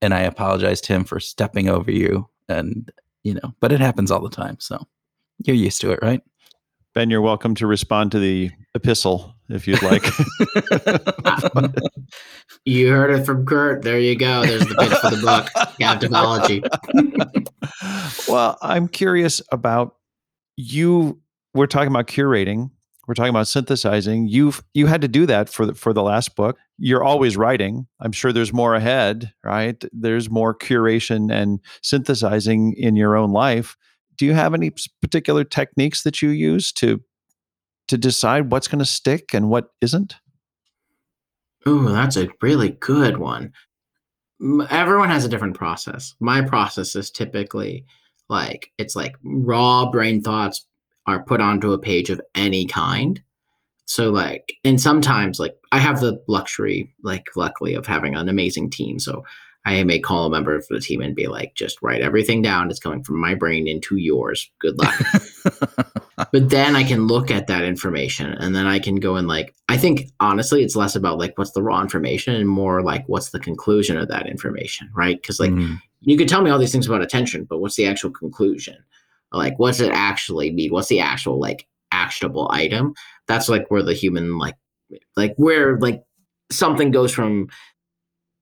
[0.00, 2.26] And I apologize to him for stepping over you.
[2.48, 2.90] And,
[3.22, 4.56] you know, but it happens all the time.
[4.58, 4.86] So
[5.44, 6.22] you're used to it, right?
[6.94, 10.02] Ben, you're welcome to respond to the epistle if you'd like.
[12.64, 13.82] you heard it from Kurt.
[13.82, 14.42] There you go.
[14.42, 15.46] There's the pitch for the book,
[15.78, 16.64] Captivology.
[18.28, 19.96] well, I'm curious about
[20.56, 21.20] you.
[21.52, 22.70] We're talking about curating
[23.10, 24.28] we're talking about synthesizing.
[24.28, 26.56] You've you had to do that for the, for the last book.
[26.78, 27.88] You're always writing.
[27.98, 29.82] I'm sure there's more ahead, right?
[29.92, 33.76] There's more curation and synthesizing in your own life.
[34.16, 34.70] Do you have any
[35.02, 37.02] particular techniques that you use to
[37.88, 40.14] to decide what's going to stick and what isn't?
[41.66, 43.52] Ooh, that's a really good one.
[44.70, 46.14] Everyone has a different process.
[46.20, 47.86] My process is typically
[48.28, 50.64] like it's like raw brain thoughts
[51.06, 53.22] are put onto a page of any kind.
[53.86, 58.70] So like, and sometimes like I have the luxury, like luckily, of having an amazing
[58.70, 58.98] team.
[58.98, 59.24] So
[59.66, 62.70] I may call a member of the team and be like, just write everything down.
[62.70, 64.50] It's coming from my brain into yours.
[64.58, 64.94] Good luck.
[66.32, 69.54] but then I can look at that information and then I can go and like,
[69.68, 73.30] I think honestly, it's less about like what's the raw information and more like what's
[73.30, 75.20] the conclusion of that information, right?
[75.20, 75.78] Because like mm.
[76.00, 78.76] you could tell me all these things about attention, but what's the actual conclusion?
[79.32, 80.72] Like what's it actually mean?
[80.72, 82.94] What's the actual like actionable item?
[83.28, 84.56] That's like where the human like
[85.16, 86.02] like where like
[86.50, 87.48] something goes from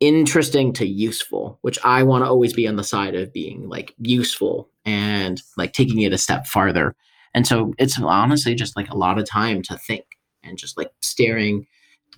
[0.00, 3.92] interesting to useful which i want to always be on the side of being like
[3.98, 6.96] useful and like taking it a step farther.
[7.34, 10.04] And so it's honestly just like a lot of time to think
[10.42, 11.66] and just like staring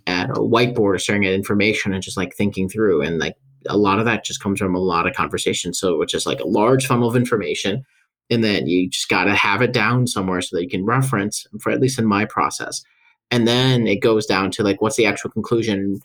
[0.06, 3.02] at a whiteboard or staring at information and just like thinking through.
[3.02, 3.34] And like
[3.66, 5.74] a lot of that just comes from a lot of conversation.
[5.74, 7.84] So it's just like a large funnel of information
[8.30, 11.46] and then you just got to have it down somewhere so that you can reference
[11.60, 12.82] for at least in my process.
[13.30, 16.00] And then it goes down to like what's the actual conclusion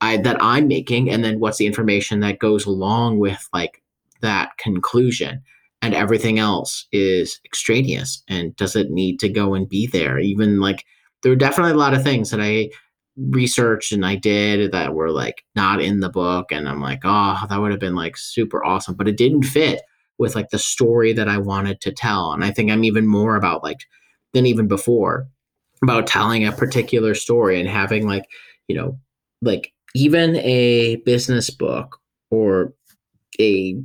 [0.00, 3.82] I, that i'm making and then what's the information that goes along with like
[4.20, 5.42] that conclusion.
[5.82, 10.18] And everything else is extraneous and does it need to go and be there?
[10.18, 10.84] Even like
[11.22, 12.68] there were definitely a lot of things that i
[13.16, 17.38] researched and i did that were like not in the book and i'm like oh
[17.48, 18.94] that would have been like super awesome.
[18.94, 19.80] But it didn't fit
[20.18, 22.32] with like the story that I wanted to tell.
[22.32, 23.78] And I think I'm even more about like
[24.32, 25.26] than even before
[25.82, 28.24] about telling a particular story and having like,
[28.68, 28.98] you know,
[29.42, 31.98] like even a business book
[32.30, 32.72] or
[33.38, 33.76] a,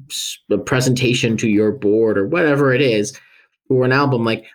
[0.49, 3.17] a presentation to your board or whatever it is
[3.69, 4.45] or an album like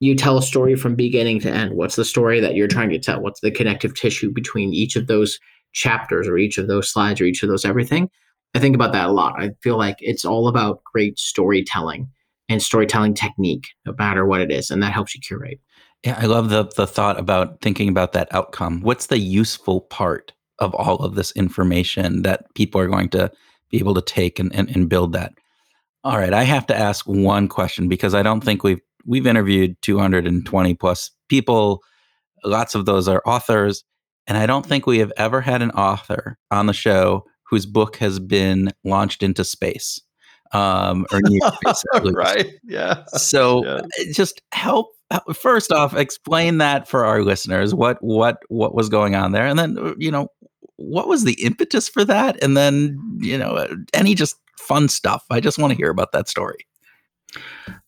[0.00, 2.98] you tell a story from beginning to end what's the story that you're trying to
[2.98, 5.38] tell what's the connective tissue between each of those
[5.72, 8.08] chapters or each of those slides or each of those everything
[8.54, 9.34] I think about that a lot.
[9.38, 12.08] I feel like it's all about great storytelling
[12.48, 15.60] and storytelling technique, no matter what it is, and that helps you curate.
[16.04, 18.80] Yeah, I love the the thought about thinking about that outcome.
[18.80, 23.30] What's the useful part of all of this information that people are going to
[23.70, 25.34] be able to take and, and, and build that?
[26.04, 29.76] All right, I have to ask one question because I don't think we've we've interviewed
[29.82, 31.82] 220 plus people.
[32.44, 33.84] Lots of those are authors,
[34.26, 37.96] and I don't think we have ever had an author on the show whose book
[37.96, 40.00] has been launched into space
[40.52, 41.40] um, or near
[41.74, 42.12] space.
[42.12, 42.46] right.
[42.64, 43.04] Yeah.
[43.08, 43.74] So yeah.
[43.74, 43.82] Uh,
[44.12, 44.94] just help.
[45.34, 47.74] First off, explain that for our listeners.
[47.74, 50.28] What what what was going on there, and then uh, you know
[50.76, 55.24] what was the impetus for that, and then you know uh, any just fun stuff.
[55.30, 56.66] I just want to hear about that story.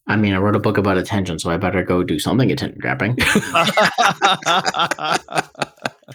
[0.07, 2.79] I mean, I wrote a book about attention, so I better go do something attention
[2.81, 3.17] grabbing.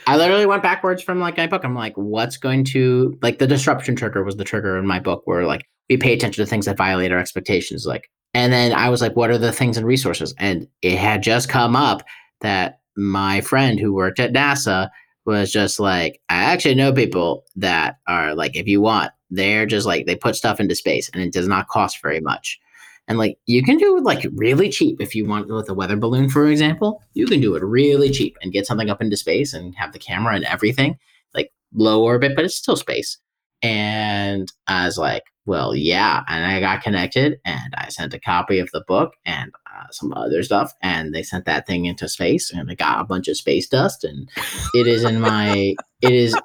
[0.08, 1.64] I literally went backwards from like my book.
[1.64, 5.24] I'm like, what's going to like the disruption trigger was the trigger in my book
[5.26, 7.86] where like we pay attention to things that violate our expectations.
[7.86, 10.34] Like, and then I was like, what are the things and resources?
[10.38, 12.04] And it had just come up
[12.42, 14.90] that my friend who worked at NASA
[15.26, 19.88] was just like, I actually know people that are like, if you want, they're just
[19.88, 22.60] like they put stuff into space and it does not cost very much.
[23.08, 25.96] And like you can do it like really cheap if you want with a weather
[25.96, 27.04] balloon, for example.
[27.14, 30.00] You can do it really cheap and get something up into space and have the
[30.00, 30.98] camera and everything,
[31.34, 33.18] like low orbit, but it's still space.
[33.62, 36.24] And I was like, well, yeah.
[36.28, 40.12] And I got connected and I sent a copy of the book and uh, some
[40.14, 40.74] other stuff.
[40.82, 44.04] And they sent that thing into space and I got a bunch of space dust.
[44.04, 44.30] And
[44.74, 46.36] it is in my, it is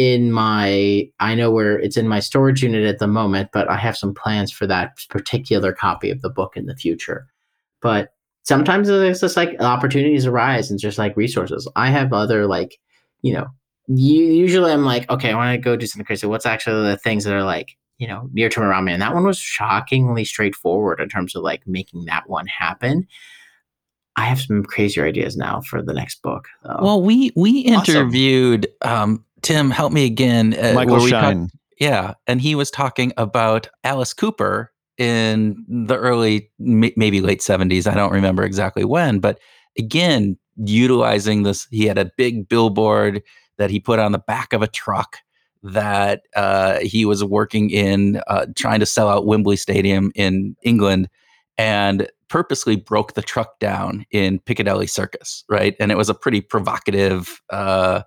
[0.00, 3.76] in my I know where it's in my storage unit at the moment, but I
[3.76, 7.26] have some plans for that particular copy of the book in the future.
[7.82, 11.70] But sometimes it's just like opportunities arise and just like resources.
[11.76, 12.78] I have other like,
[13.20, 13.48] you know,
[13.88, 16.26] usually I'm like, okay, I want to go do something crazy.
[16.26, 18.94] What's actually the things that are like, you know, near term around me?
[18.94, 23.06] And that one was shockingly straightforward in terms of like making that one happen.
[24.16, 26.46] I have some crazier ideas now for the next book.
[26.62, 26.78] Though.
[26.80, 29.02] Well, we we interviewed awesome.
[29.02, 30.54] um, Tim, help me again.
[30.54, 31.48] Uh, Michael Schein.
[31.48, 37.86] Talk, yeah, and he was talking about Alice Cooper in the early, maybe late seventies.
[37.86, 39.38] I don't remember exactly when, but
[39.78, 43.22] again, utilizing this, he had a big billboard
[43.56, 45.16] that he put on the back of a truck
[45.62, 51.08] that uh, he was working in, uh, trying to sell out Wembley Stadium in England,
[51.58, 55.74] and purposely broke the truck down in Piccadilly Circus, right?
[55.80, 57.40] And it was a pretty provocative.
[57.50, 58.02] Uh,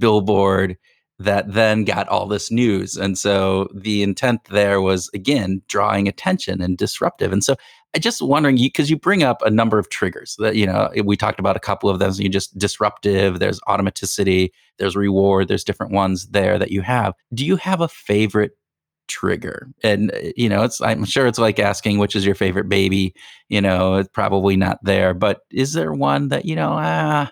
[0.00, 0.76] billboard
[1.20, 2.96] that then got all this news.
[2.96, 7.30] And so the intent there was, again, drawing attention and disruptive.
[7.30, 7.56] And so
[7.94, 10.90] I just wondering, because you, you, bring up a number of triggers that, you know,
[11.04, 12.12] we talked about a couple of them.
[12.12, 17.12] So you just disruptive, there's automaticity, there's reward, there's different ones there that you have.
[17.34, 18.52] Do you have a favorite
[19.08, 19.68] trigger?
[19.82, 23.12] And, you know, it's, I'm sure it's like asking, which is your favorite baby?
[23.50, 27.30] You know, it's probably not there, but is there one that, you know, ah,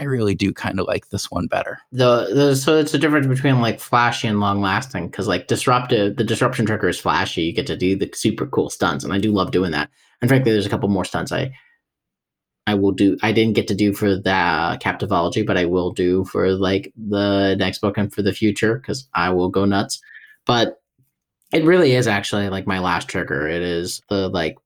[0.00, 1.78] I really do kind of like this one better.
[1.92, 6.16] The, the so it's the difference between like flashy and long lasting because like disruptive,
[6.16, 7.42] the disruption trigger is flashy.
[7.42, 9.90] You get to do the super cool stunts, and I do love doing that.
[10.22, 11.52] And frankly, there's a couple more stunts I
[12.66, 13.18] I will do.
[13.22, 16.92] I didn't get to do for the uh, Captivology, but I will do for like
[16.96, 20.00] the next book and for the future because I will go nuts.
[20.46, 20.80] But
[21.52, 23.46] it really is actually like my last trigger.
[23.48, 24.56] It is the like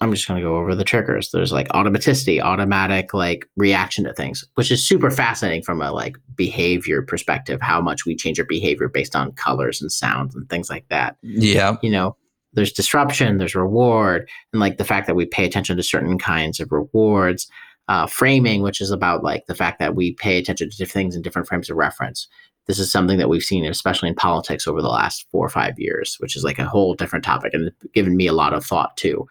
[0.00, 1.30] I'm just going to go over the triggers.
[1.30, 6.16] There's like automaticity, automatic like reaction to things, which is super fascinating from a like
[6.34, 10.68] behavior perspective, how much we change our behavior based on colors and sounds and things
[10.68, 11.16] like that.
[11.22, 11.76] Yeah.
[11.80, 12.16] You know,
[12.52, 16.60] there's disruption, there's reward, and like the fact that we pay attention to certain kinds
[16.60, 17.48] of rewards.
[17.86, 21.14] Uh, framing, which is about like the fact that we pay attention to different things
[21.14, 22.26] in different frames of reference.
[22.66, 25.78] This is something that we've seen, especially in politics, over the last four or five
[25.78, 28.96] years, which is like a whole different topic and given me a lot of thought
[28.96, 29.26] too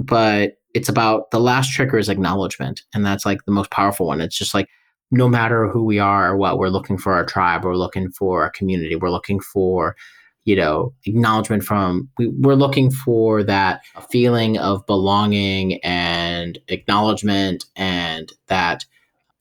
[0.00, 4.20] but it's about the last trigger is acknowledgement and that's like the most powerful one.
[4.20, 4.68] It's just like
[5.10, 8.44] no matter who we are or what we're looking for our tribe we're looking for
[8.44, 9.96] a community we're looking for
[10.44, 18.32] you know acknowledgement from we, we're looking for that feeling of belonging and acknowledgement and
[18.46, 18.84] that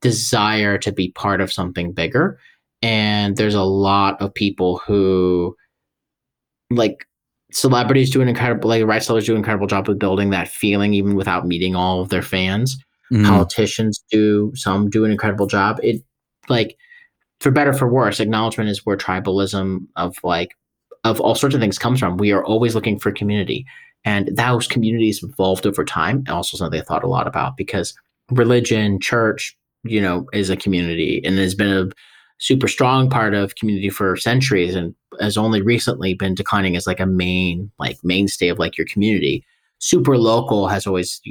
[0.01, 2.39] desire to be part of something bigger.
[2.81, 5.55] And there's a lot of people who
[6.69, 7.05] like
[7.51, 10.93] celebrities do an incredible like right sellers do an incredible job with building that feeling
[10.93, 12.77] even without meeting all of their fans.
[13.11, 13.25] Mm.
[13.25, 15.79] politicians do some do an incredible job.
[15.81, 16.03] It
[16.47, 16.77] like
[17.39, 20.55] for better for worse acknowledgement is where tribalism of like
[21.03, 22.17] of all sorts of things comes from.
[22.17, 23.65] We are always looking for community
[24.05, 27.93] and those communities evolved over time and also something i thought a lot about because
[28.31, 31.89] religion church you know is a community and has been a
[32.39, 36.99] super strong part of community for centuries and has only recently been declining as like
[36.99, 39.45] a main like mainstay of like your community.
[39.79, 41.21] Super local has always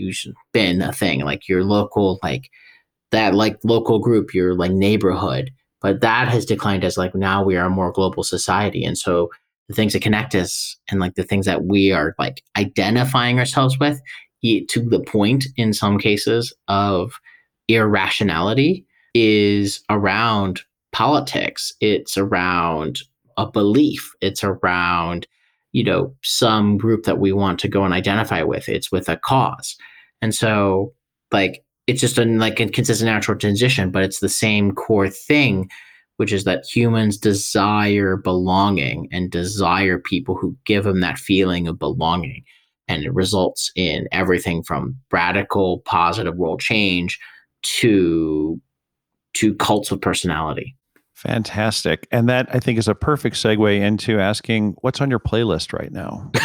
[0.52, 2.50] been a thing like your local like
[3.10, 5.50] that like local group your like neighborhood.
[5.80, 8.84] But that has declined as like now we are a more global society.
[8.84, 9.30] And so
[9.68, 13.78] the things that connect us and like the things that we are like identifying ourselves
[13.78, 14.00] with
[14.42, 17.12] to the point in some cases of
[17.68, 21.72] irrationality is around politics.
[21.80, 23.00] It's around
[23.36, 24.12] a belief.
[24.20, 25.26] It's around,
[25.72, 28.68] you know, some group that we want to go and identify with.
[28.68, 29.76] It's with a cause.
[30.20, 30.92] And so,
[31.30, 35.70] like, it's just a like a consistent natural transition, but it's the same core thing,
[36.16, 41.78] which is that humans desire belonging and desire people who give them that feeling of
[41.78, 42.44] belonging.
[42.88, 47.18] And it results in everything from radical positive world change
[47.62, 48.60] to
[49.34, 50.74] to cults of personality.
[51.18, 52.06] Fantastic.
[52.12, 55.90] And that I think is a perfect segue into asking what's on your playlist right
[55.90, 56.30] now.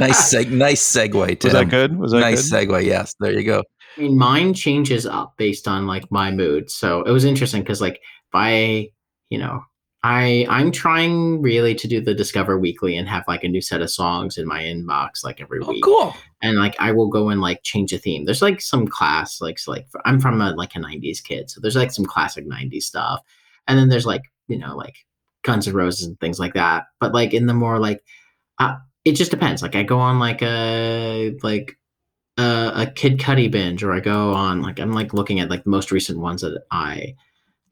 [0.00, 1.38] nice seg- nice segue.
[1.38, 1.48] Tim.
[1.48, 1.96] Was that good?
[1.96, 2.22] Was that good?
[2.22, 2.68] nice good?
[2.68, 2.84] segue?
[2.84, 3.14] Yes.
[3.20, 3.62] There you go.
[3.96, 6.68] I mean, mine changes up based on like my mood.
[6.68, 8.88] So it was interesting because like if I,
[9.30, 9.62] you know,
[10.04, 13.82] I I'm trying really to do the Discover Weekly and have like a new set
[13.82, 15.68] of songs in my inbox like every week.
[15.68, 15.82] Oh, week.
[15.82, 16.14] cool.
[16.40, 18.24] And like I will go and like change a theme.
[18.24, 21.60] There's like some class like so, like I'm from a like a 90s kid, so
[21.60, 23.22] there's like some classic 90s stuff.
[23.66, 25.04] And then there's like, you know, like
[25.42, 26.84] Guns N' Roses and things like that.
[27.00, 28.04] But like in the more like
[28.60, 29.62] uh, it just depends.
[29.62, 31.76] Like I go on like a like
[32.36, 35.64] a, a Kid Cudi binge, or I go on like I'm like looking at like
[35.64, 37.14] the most recent ones that I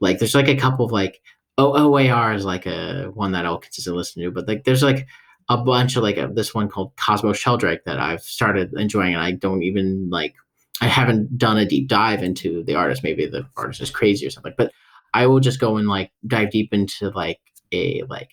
[0.01, 0.19] like.
[0.19, 1.21] There's like a couple of like
[1.59, 5.07] OOAR is like a one that I'll consistently listen to, but like there's like
[5.49, 9.23] a bunch of like a, this one called Cosmo Sheldrake that I've started enjoying, and
[9.23, 10.35] I don't even like
[10.81, 13.03] I haven't done a deep dive into the artist.
[13.03, 14.73] Maybe the artist is crazy or something, but
[15.15, 17.41] I will just go and like dive deep into like
[17.73, 18.31] a like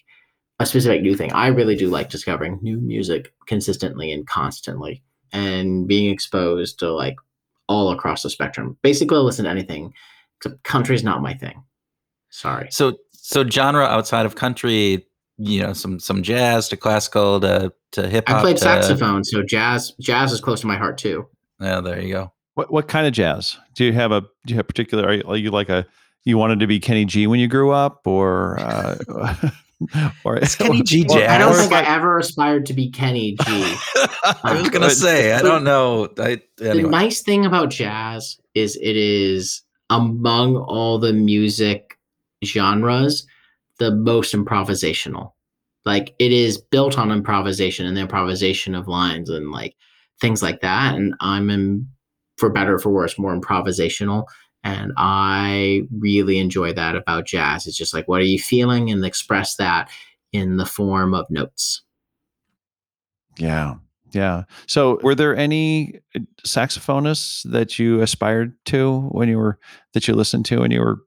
[0.60, 1.32] a specific new thing.
[1.32, 5.02] I really do like discovering new music consistently and constantly
[5.32, 7.16] and being exposed to like
[7.68, 8.78] all across the spectrum.
[8.82, 9.94] Basically, I'll listen to anything.
[10.38, 11.64] Except country's not my thing.
[12.30, 12.68] Sorry.
[12.70, 15.06] So so genre outside of country,
[15.38, 18.38] you know, some some jazz to classical to to hip hop.
[18.38, 21.26] I played to- saxophone, so jazz jazz is close to my heart too.
[21.62, 22.34] Yeah, there you go.
[22.56, 23.58] What what kind of jazz?
[23.76, 25.06] Do you have a do you have particular?
[25.08, 25.86] Are you, are you like a
[26.26, 28.98] you wanted to be Kenny G when you grew up, or uh,
[30.26, 31.30] or Is Kenny G or- jazz?
[31.30, 33.46] I don't think I ever aspired to be Kenny G.
[34.44, 36.10] I was gonna say I don't know.
[36.18, 41.93] I The nice thing about jazz is it is among all the music
[42.44, 43.26] genres
[43.80, 45.32] the most improvisational.
[45.86, 49.76] Like it is built on improvisation and the improvisation of lines and like
[50.22, 50.96] things like that.
[50.96, 51.88] And I'm in,
[52.38, 54.26] for better or for worse, more improvisational.
[54.64, 57.68] And I really enjoy that about jazz.
[57.68, 58.90] It's just like, what are you feeling?
[58.90, 59.90] And express that
[60.32, 61.82] in the form of notes.
[63.38, 63.76] Yeah.
[64.14, 64.44] Yeah.
[64.68, 69.58] So, were there any uh, saxophonists that you aspired to when you were
[69.94, 71.00] that you listened to when you were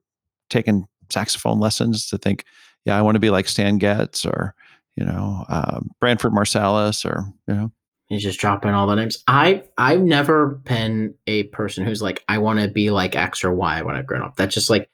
[0.49, 2.45] taking saxophone lessons to think,
[2.85, 4.53] yeah, I want to be like Stan Getz or
[4.95, 7.71] you know um, Branford Marsalis or you know
[8.09, 9.23] You just dropping all the names.
[9.27, 13.53] I I've never been a person who's like I want to be like X or
[13.53, 14.35] Y when I've grown up.
[14.35, 14.89] That's just like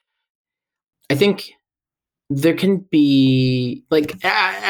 [1.10, 1.52] I think
[2.30, 4.16] there can be like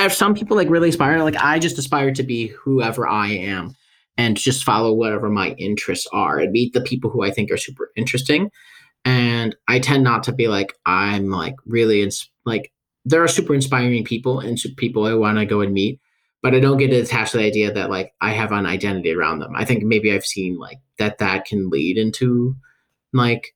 [0.10, 1.22] some people like really aspire.
[1.24, 3.76] Like I just aspire to be whoever I am
[4.18, 7.58] and just follow whatever my interests are and meet the people who I think are
[7.58, 8.52] super interesting.
[9.06, 12.72] And I tend not to be like I'm like really ins- like
[13.06, 16.00] there are super inspiring people and people I want to go and meet
[16.44, 19.40] but I don't get attached to the idea that like I have an identity around
[19.40, 19.56] them.
[19.56, 22.56] I think maybe I've seen like that that can lead into
[23.14, 23.56] like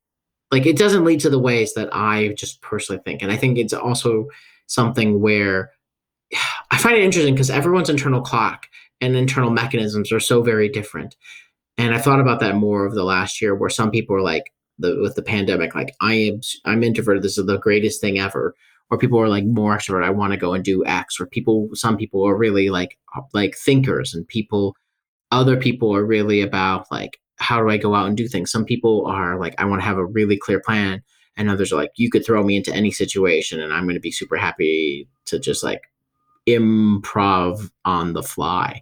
[0.51, 3.21] like it doesn't lead to the ways that I just personally think.
[3.21, 4.27] And I think it's also
[4.67, 5.71] something where
[6.71, 8.67] I find it interesting because everyone's internal clock
[9.01, 11.15] and internal mechanisms are so very different.
[11.77, 14.51] And I thought about that more over the last year where some people are like
[14.79, 17.23] the with the pandemic, like I am I'm introverted.
[17.23, 18.55] This is the greatest thing ever.
[18.89, 21.19] Or people are like more extrovert i want to go and do x.
[21.19, 22.97] Or people some people are really like
[23.33, 24.75] like thinkers and people
[25.31, 28.51] other people are really about like how do i go out and do things?
[28.51, 31.03] Some people are like i want to have a really clear plan
[31.37, 34.01] and others are like you could throw me into any situation and i'm going to
[34.01, 35.81] be super happy to just like
[36.47, 38.81] improv on the fly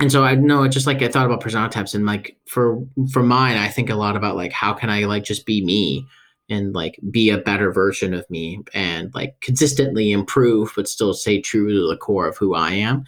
[0.00, 2.82] and so i know it just like i thought about persona types and like for
[3.12, 6.06] for mine i think a lot about like how can i like just be me
[6.48, 11.40] and like be a better version of me and like consistently improve but still stay
[11.40, 13.04] true to the core of who i am.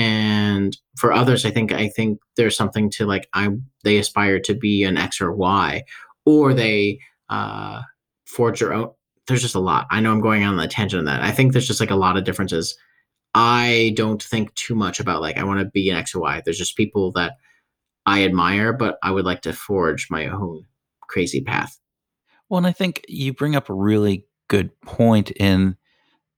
[0.00, 3.48] And for others i think i think there's something to like i
[3.84, 5.82] they aspire to be an x or y
[6.24, 7.82] or they uh
[8.26, 8.90] forge their own
[9.26, 9.86] there's just a lot.
[9.90, 11.22] I know i'm going on the tangent on that.
[11.22, 12.78] I think there's just like a lot of differences
[13.34, 16.42] i don't think too much about like i want to be an x or y
[16.44, 17.34] there's just people that
[18.06, 20.64] i admire but i would like to forge my own
[21.08, 21.78] crazy path
[22.48, 25.76] Well, and I think you bring up a really good point in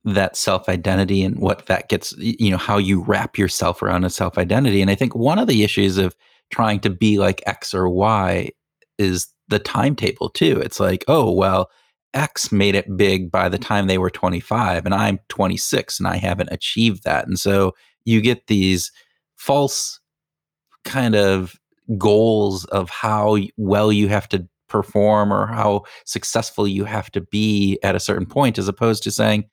[0.05, 4.11] that self identity and what that gets, you know, how you wrap yourself around a
[4.11, 4.80] self identity.
[4.80, 6.16] And I think one of the issues of
[6.51, 8.51] trying to be like X or Y
[8.99, 10.61] is the timetable too.
[10.61, 11.70] It's like, oh, well,
[12.14, 16.16] X made it big by the time they were 25, and I'm 26 and I
[16.16, 17.26] haven't achieved that.
[17.26, 18.90] And so you get these
[19.36, 20.00] false
[20.84, 21.58] kind of
[21.98, 27.78] goals of how well you have to perform or how successful you have to be
[27.82, 29.44] at a certain point as opposed to saying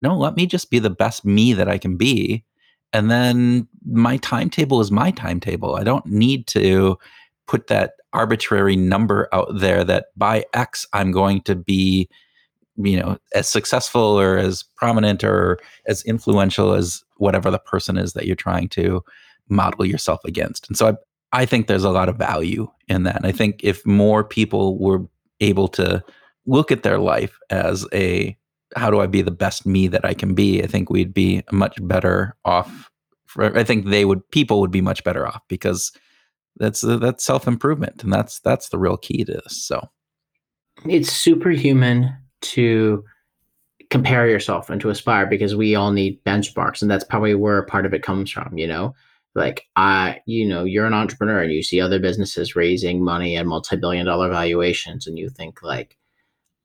[0.00, 2.44] no let me just be the best me that i can be
[2.92, 6.96] and then my timetable is my timetable i don't need to
[7.48, 12.08] put that arbitrary number out there that by x i'm going to be
[12.76, 18.14] you know as successful or as prominent or as influential as whatever the person is
[18.14, 19.02] that you're trying to
[19.48, 20.94] model yourself against and so i
[21.32, 23.16] I think there's a lot of value in that.
[23.16, 25.06] And I think if more people were
[25.40, 26.02] able to
[26.46, 28.36] look at their life as a
[28.76, 31.42] how do I be the best me that I can be, I think we'd be
[31.50, 32.88] much better off.
[33.26, 35.92] For, I think they would people would be much better off because
[36.60, 39.66] that's uh, that's self improvement, and that's that's the real key to this.
[39.66, 39.88] So
[40.86, 43.02] it's superhuman to
[43.88, 47.86] compare yourself and to aspire because we all need benchmarks, and that's probably where part
[47.86, 48.56] of it comes from.
[48.56, 48.94] You know,
[49.34, 53.46] like I, you know, you're an entrepreneur and you see other businesses raising money at
[53.46, 55.96] multi-billion dollar valuations, and you think like,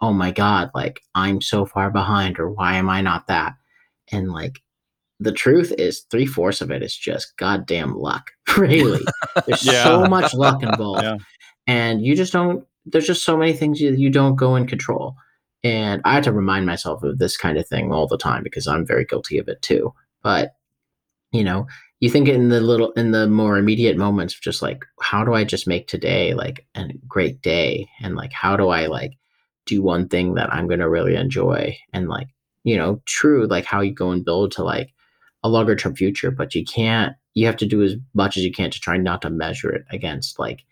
[0.01, 3.53] oh my god, like I'm so far behind, or why am I not that?
[4.11, 4.59] And like
[5.19, 8.31] the truth is three fourths of it is just goddamn luck.
[8.57, 9.01] Really,
[9.47, 9.83] there's yeah.
[9.83, 11.17] so much luck involved, yeah.
[11.67, 12.65] and you just don't.
[12.85, 15.15] There's just so many things you, you don't go in control.
[15.61, 18.65] And I have to remind myself of this kind of thing all the time because
[18.65, 19.93] I'm very guilty of it too.
[20.23, 20.53] But
[21.33, 21.67] you know,
[21.99, 25.33] you think in the little in the more immediate moments of just like how do
[25.33, 29.13] I just make today like a great day and like how do I like
[29.65, 32.27] do one thing that I'm gonna really enjoy and like
[32.63, 34.93] you know true like how you go and build to like
[35.45, 38.51] a longer term future, but you can't, you have to do as much as you
[38.51, 40.65] can to try not to measure it against like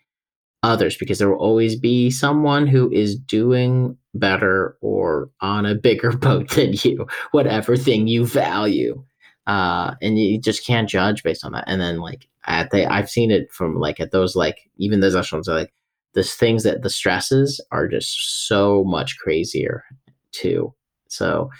[0.64, 6.10] others because there will always be someone who is doing better or on a bigger
[6.16, 9.04] boat than you, whatever thing you value.
[9.46, 11.64] Uh, and you just can't judge based on that.
[11.68, 15.14] And then like at the, I've seen it from like at those like even those
[15.14, 15.72] restaurants are like
[16.14, 19.84] the things that the stresses are just so much crazier
[20.32, 20.74] too.
[21.08, 21.50] So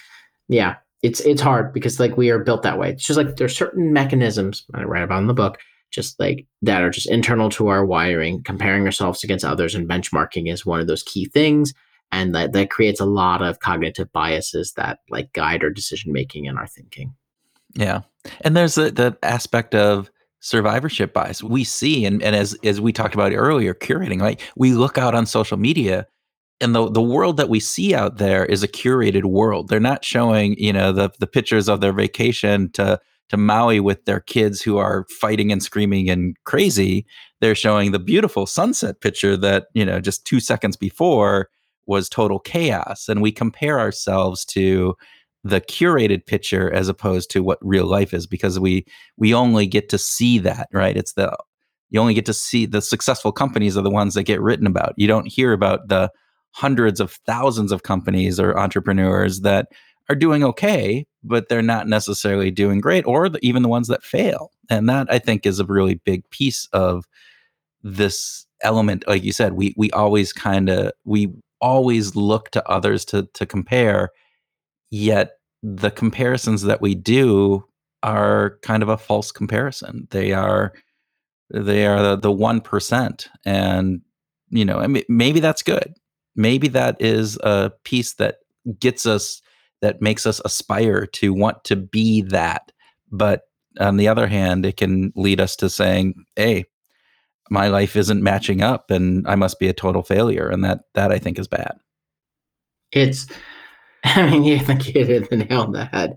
[0.49, 2.89] yeah, it's it's hard because like we are built that way.
[2.89, 5.59] It's just like there's certain mechanisms I write about in the book,
[5.91, 8.43] just like that are just internal to our wiring.
[8.43, 11.75] Comparing ourselves against others and benchmarking is one of those key things,
[12.11, 16.49] and that that creates a lot of cognitive biases that like guide our decision making
[16.49, 17.15] and our thinking.
[17.75, 18.01] Yeah,
[18.41, 22.93] and there's the, the aspect of survivorship bias we see and, and as as we
[22.93, 26.07] talked about earlier curating like we look out on social media
[26.61, 29.69] and the the world that we see out there is a curated world.
[29.69, 33.01] They're not showing, you know, the the pictures of their vacation to
[33.31, 37.07] to Maui with their kids who are fighting and screaming and crazy.
[37.41, 41.49] They're showing the beautiful sunset picture that, you know, just 2 seconds before
[41.87, 44.95] was total chaos and we compare ourselves to
[45.43, 48.85] the curated picture as opposed to what real life is because we
[49.19, 50.97] we only get to see that, right?
[50.97, 51.37] It's the
[51.91, 54.95] you only get to see the successful companies are the ones that get written about.
[54.97, 56.11] You don't hear about the
[56.55, 59.67] hundreds of thousands of companies or entrepreneurs that
[60.09, 64.05] are doing okay, but they're not necessarily doing great, or the, even the ones that
[64.05, 64.53] fail.
[64.71, 67.07] And that I think is a really big piece of
[67.83, 69.05] this element.
[69.09, 73.47] Like you said, we we always kind of we always look to others to to
[73.47, 74.11] compare,
[74.91, 77.65] yet the comparisons that we do
[78.05, 80.07] are kind of a false comparison.
[80.11, 80.73] They are
[81.51, 84.03] they are the one percent, and
[84.51, 85.95] you know, I mean, maybe that's good
[86.37, 88.37] maybe that is a piece that
[88.79, 89.41] gets us
[89.83, 92.73] that makes us aspire to want to be that.
[93.11, 93.43] But
[93.81, 96.65] on the other hand it can lead us to saying hey
[97.51, 101.13] my life isn't matching up and i must be a total failure and that that
[101.13, 101.77] i think is bad.
[102.93, 103.27] It's
[104.05, 106.17] i mean you think you hit the nail on the head.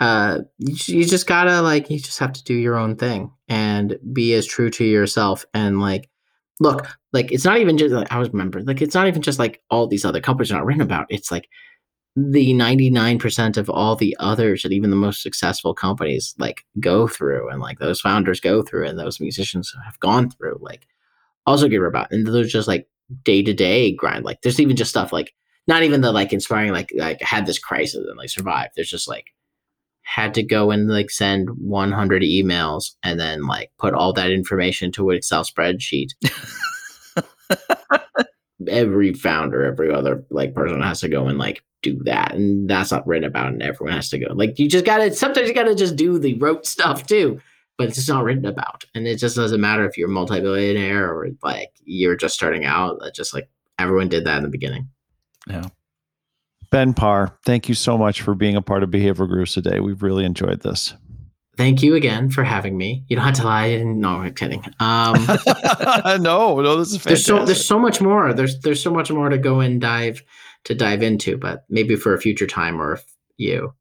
[0.00, 3.98] Uh you, you just gotta like you just have to do your own thing and
[4.12, 6.08] be as true to yourself and like
[6.60, 9.38] look, like it's not even just like I was remember, like it's not even just
[9.38, 11.06] like all these other companies are not written about.
[11.08, 11.48] It's like
[12.16, 17.48] the 99% of all the others that even the most successful companies like go through
[17.50, 20.86] and like those founders go through and those musicians have gone through like
[21.44, 22.86] also get about and there's just like
[23.24, 24.24] day-to-day grind.
[24.24, 25.34] Like there's even just stuff like
[25.66, 28.74] not even the like inspiring like like had this crisis and like survived.
[28.76, 29.33] There's just like
[30.04, 34.92] had to go and like send 100 emails and then like put all that information
[34.92, 36.10] to an Excel spreadsheet.
[38.68, 42.92] every founder, every other like person has to go and like do that, and that's
[42.92, 44.32] not written about, and everyone has to go.
[44.32, 47.40] Like you just gotta sometimes you gotta just do the rote stuff too,
[47.78, 51.10] but it's just not written about, and it just doesn't matter if you're a multi-billionaire
[51.10, 52.98] or like you're just starting out.
[53.00, 53.48] That just like
[53.78, 54.88] everyone did that in the beginning.
[55.48, 55.68] Yeah.
[56.70, 59.80] Ben Parr, thank you so much for being a part of Behavior Gurus today.
[59.80, 60.94] We've really enjoyed this.
[61.56, 63.04] Thank you again for having me.
[63.08, 63.76] You don't have to lie.
[63.76, 64.64] No, I'm kidding.
[64.80, 65.14] Um,
[66.20, 67.04] no, no, this is fantastic.
[67.04, 68.34] There's so there's so much more.
[68.34, 70.22] There's there's so much more to go and dive
[70.64, 73.04] to dive into, but maybe for a future time or if
[73.36, 73.72] you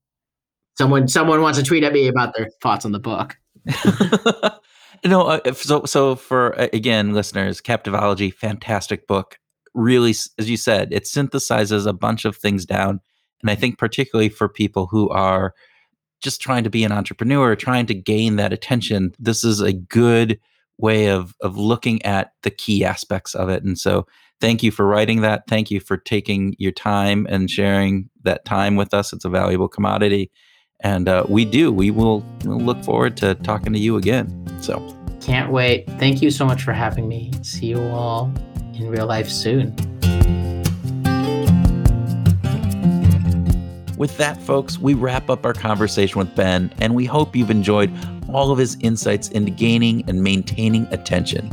[0.77, 3.38] someone someone wants to tweet at me about their thoughts on the book.
[5.05, 9.39] no, uh, so so for uh, again, listeners, Captivology, fantastic book
[9.74, 12.99] really, as you said, it synthesizes a bunch of things down.
[13.41, 15.53] And I think, particularly for people who are
[16.21, 20.39] just trying to be an entrepreneur, trying to gain that attention, this is a good
[20.80, 23.63] way of of looking at the key aspects of it.
[23.63, 24.07] And so
[24.41, 25.43] thank you for writing that.
[25.47, 29.13] Thank you for taking your time and sharing that time with us.
[29.13, 30.32] It's a valuable commodity.
[30.80, 31.71] And uh, we do.
[31.71, 34.45] We will look forward to talking to you again.
[34.61, 34.82] So
[35.21, 35.89] can't wait.
[35.91, 37.32] Thank you so much for having me.
[37.41, 38.34] See you all
[38.76, 39.76] in real life soon.
[43.97, 47.91] With that, folks, we wrap up our conversation with Ben, and we hope you've enjoyed
[48.30, 51.51] all of his insights into gaining and maintaining attention.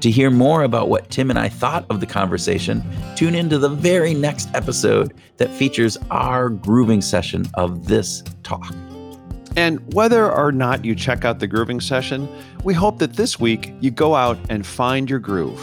[0.00, 2.82] To hear more about what Tim and I thought of the conversation,
[3.16, 8.74] tune into the very next episode that features our grooving session of this talk.
[9.56, 12.28] And whether or not you check out the grooving session,
[12.64, 15.60] we hope that this week you go out and find your groove.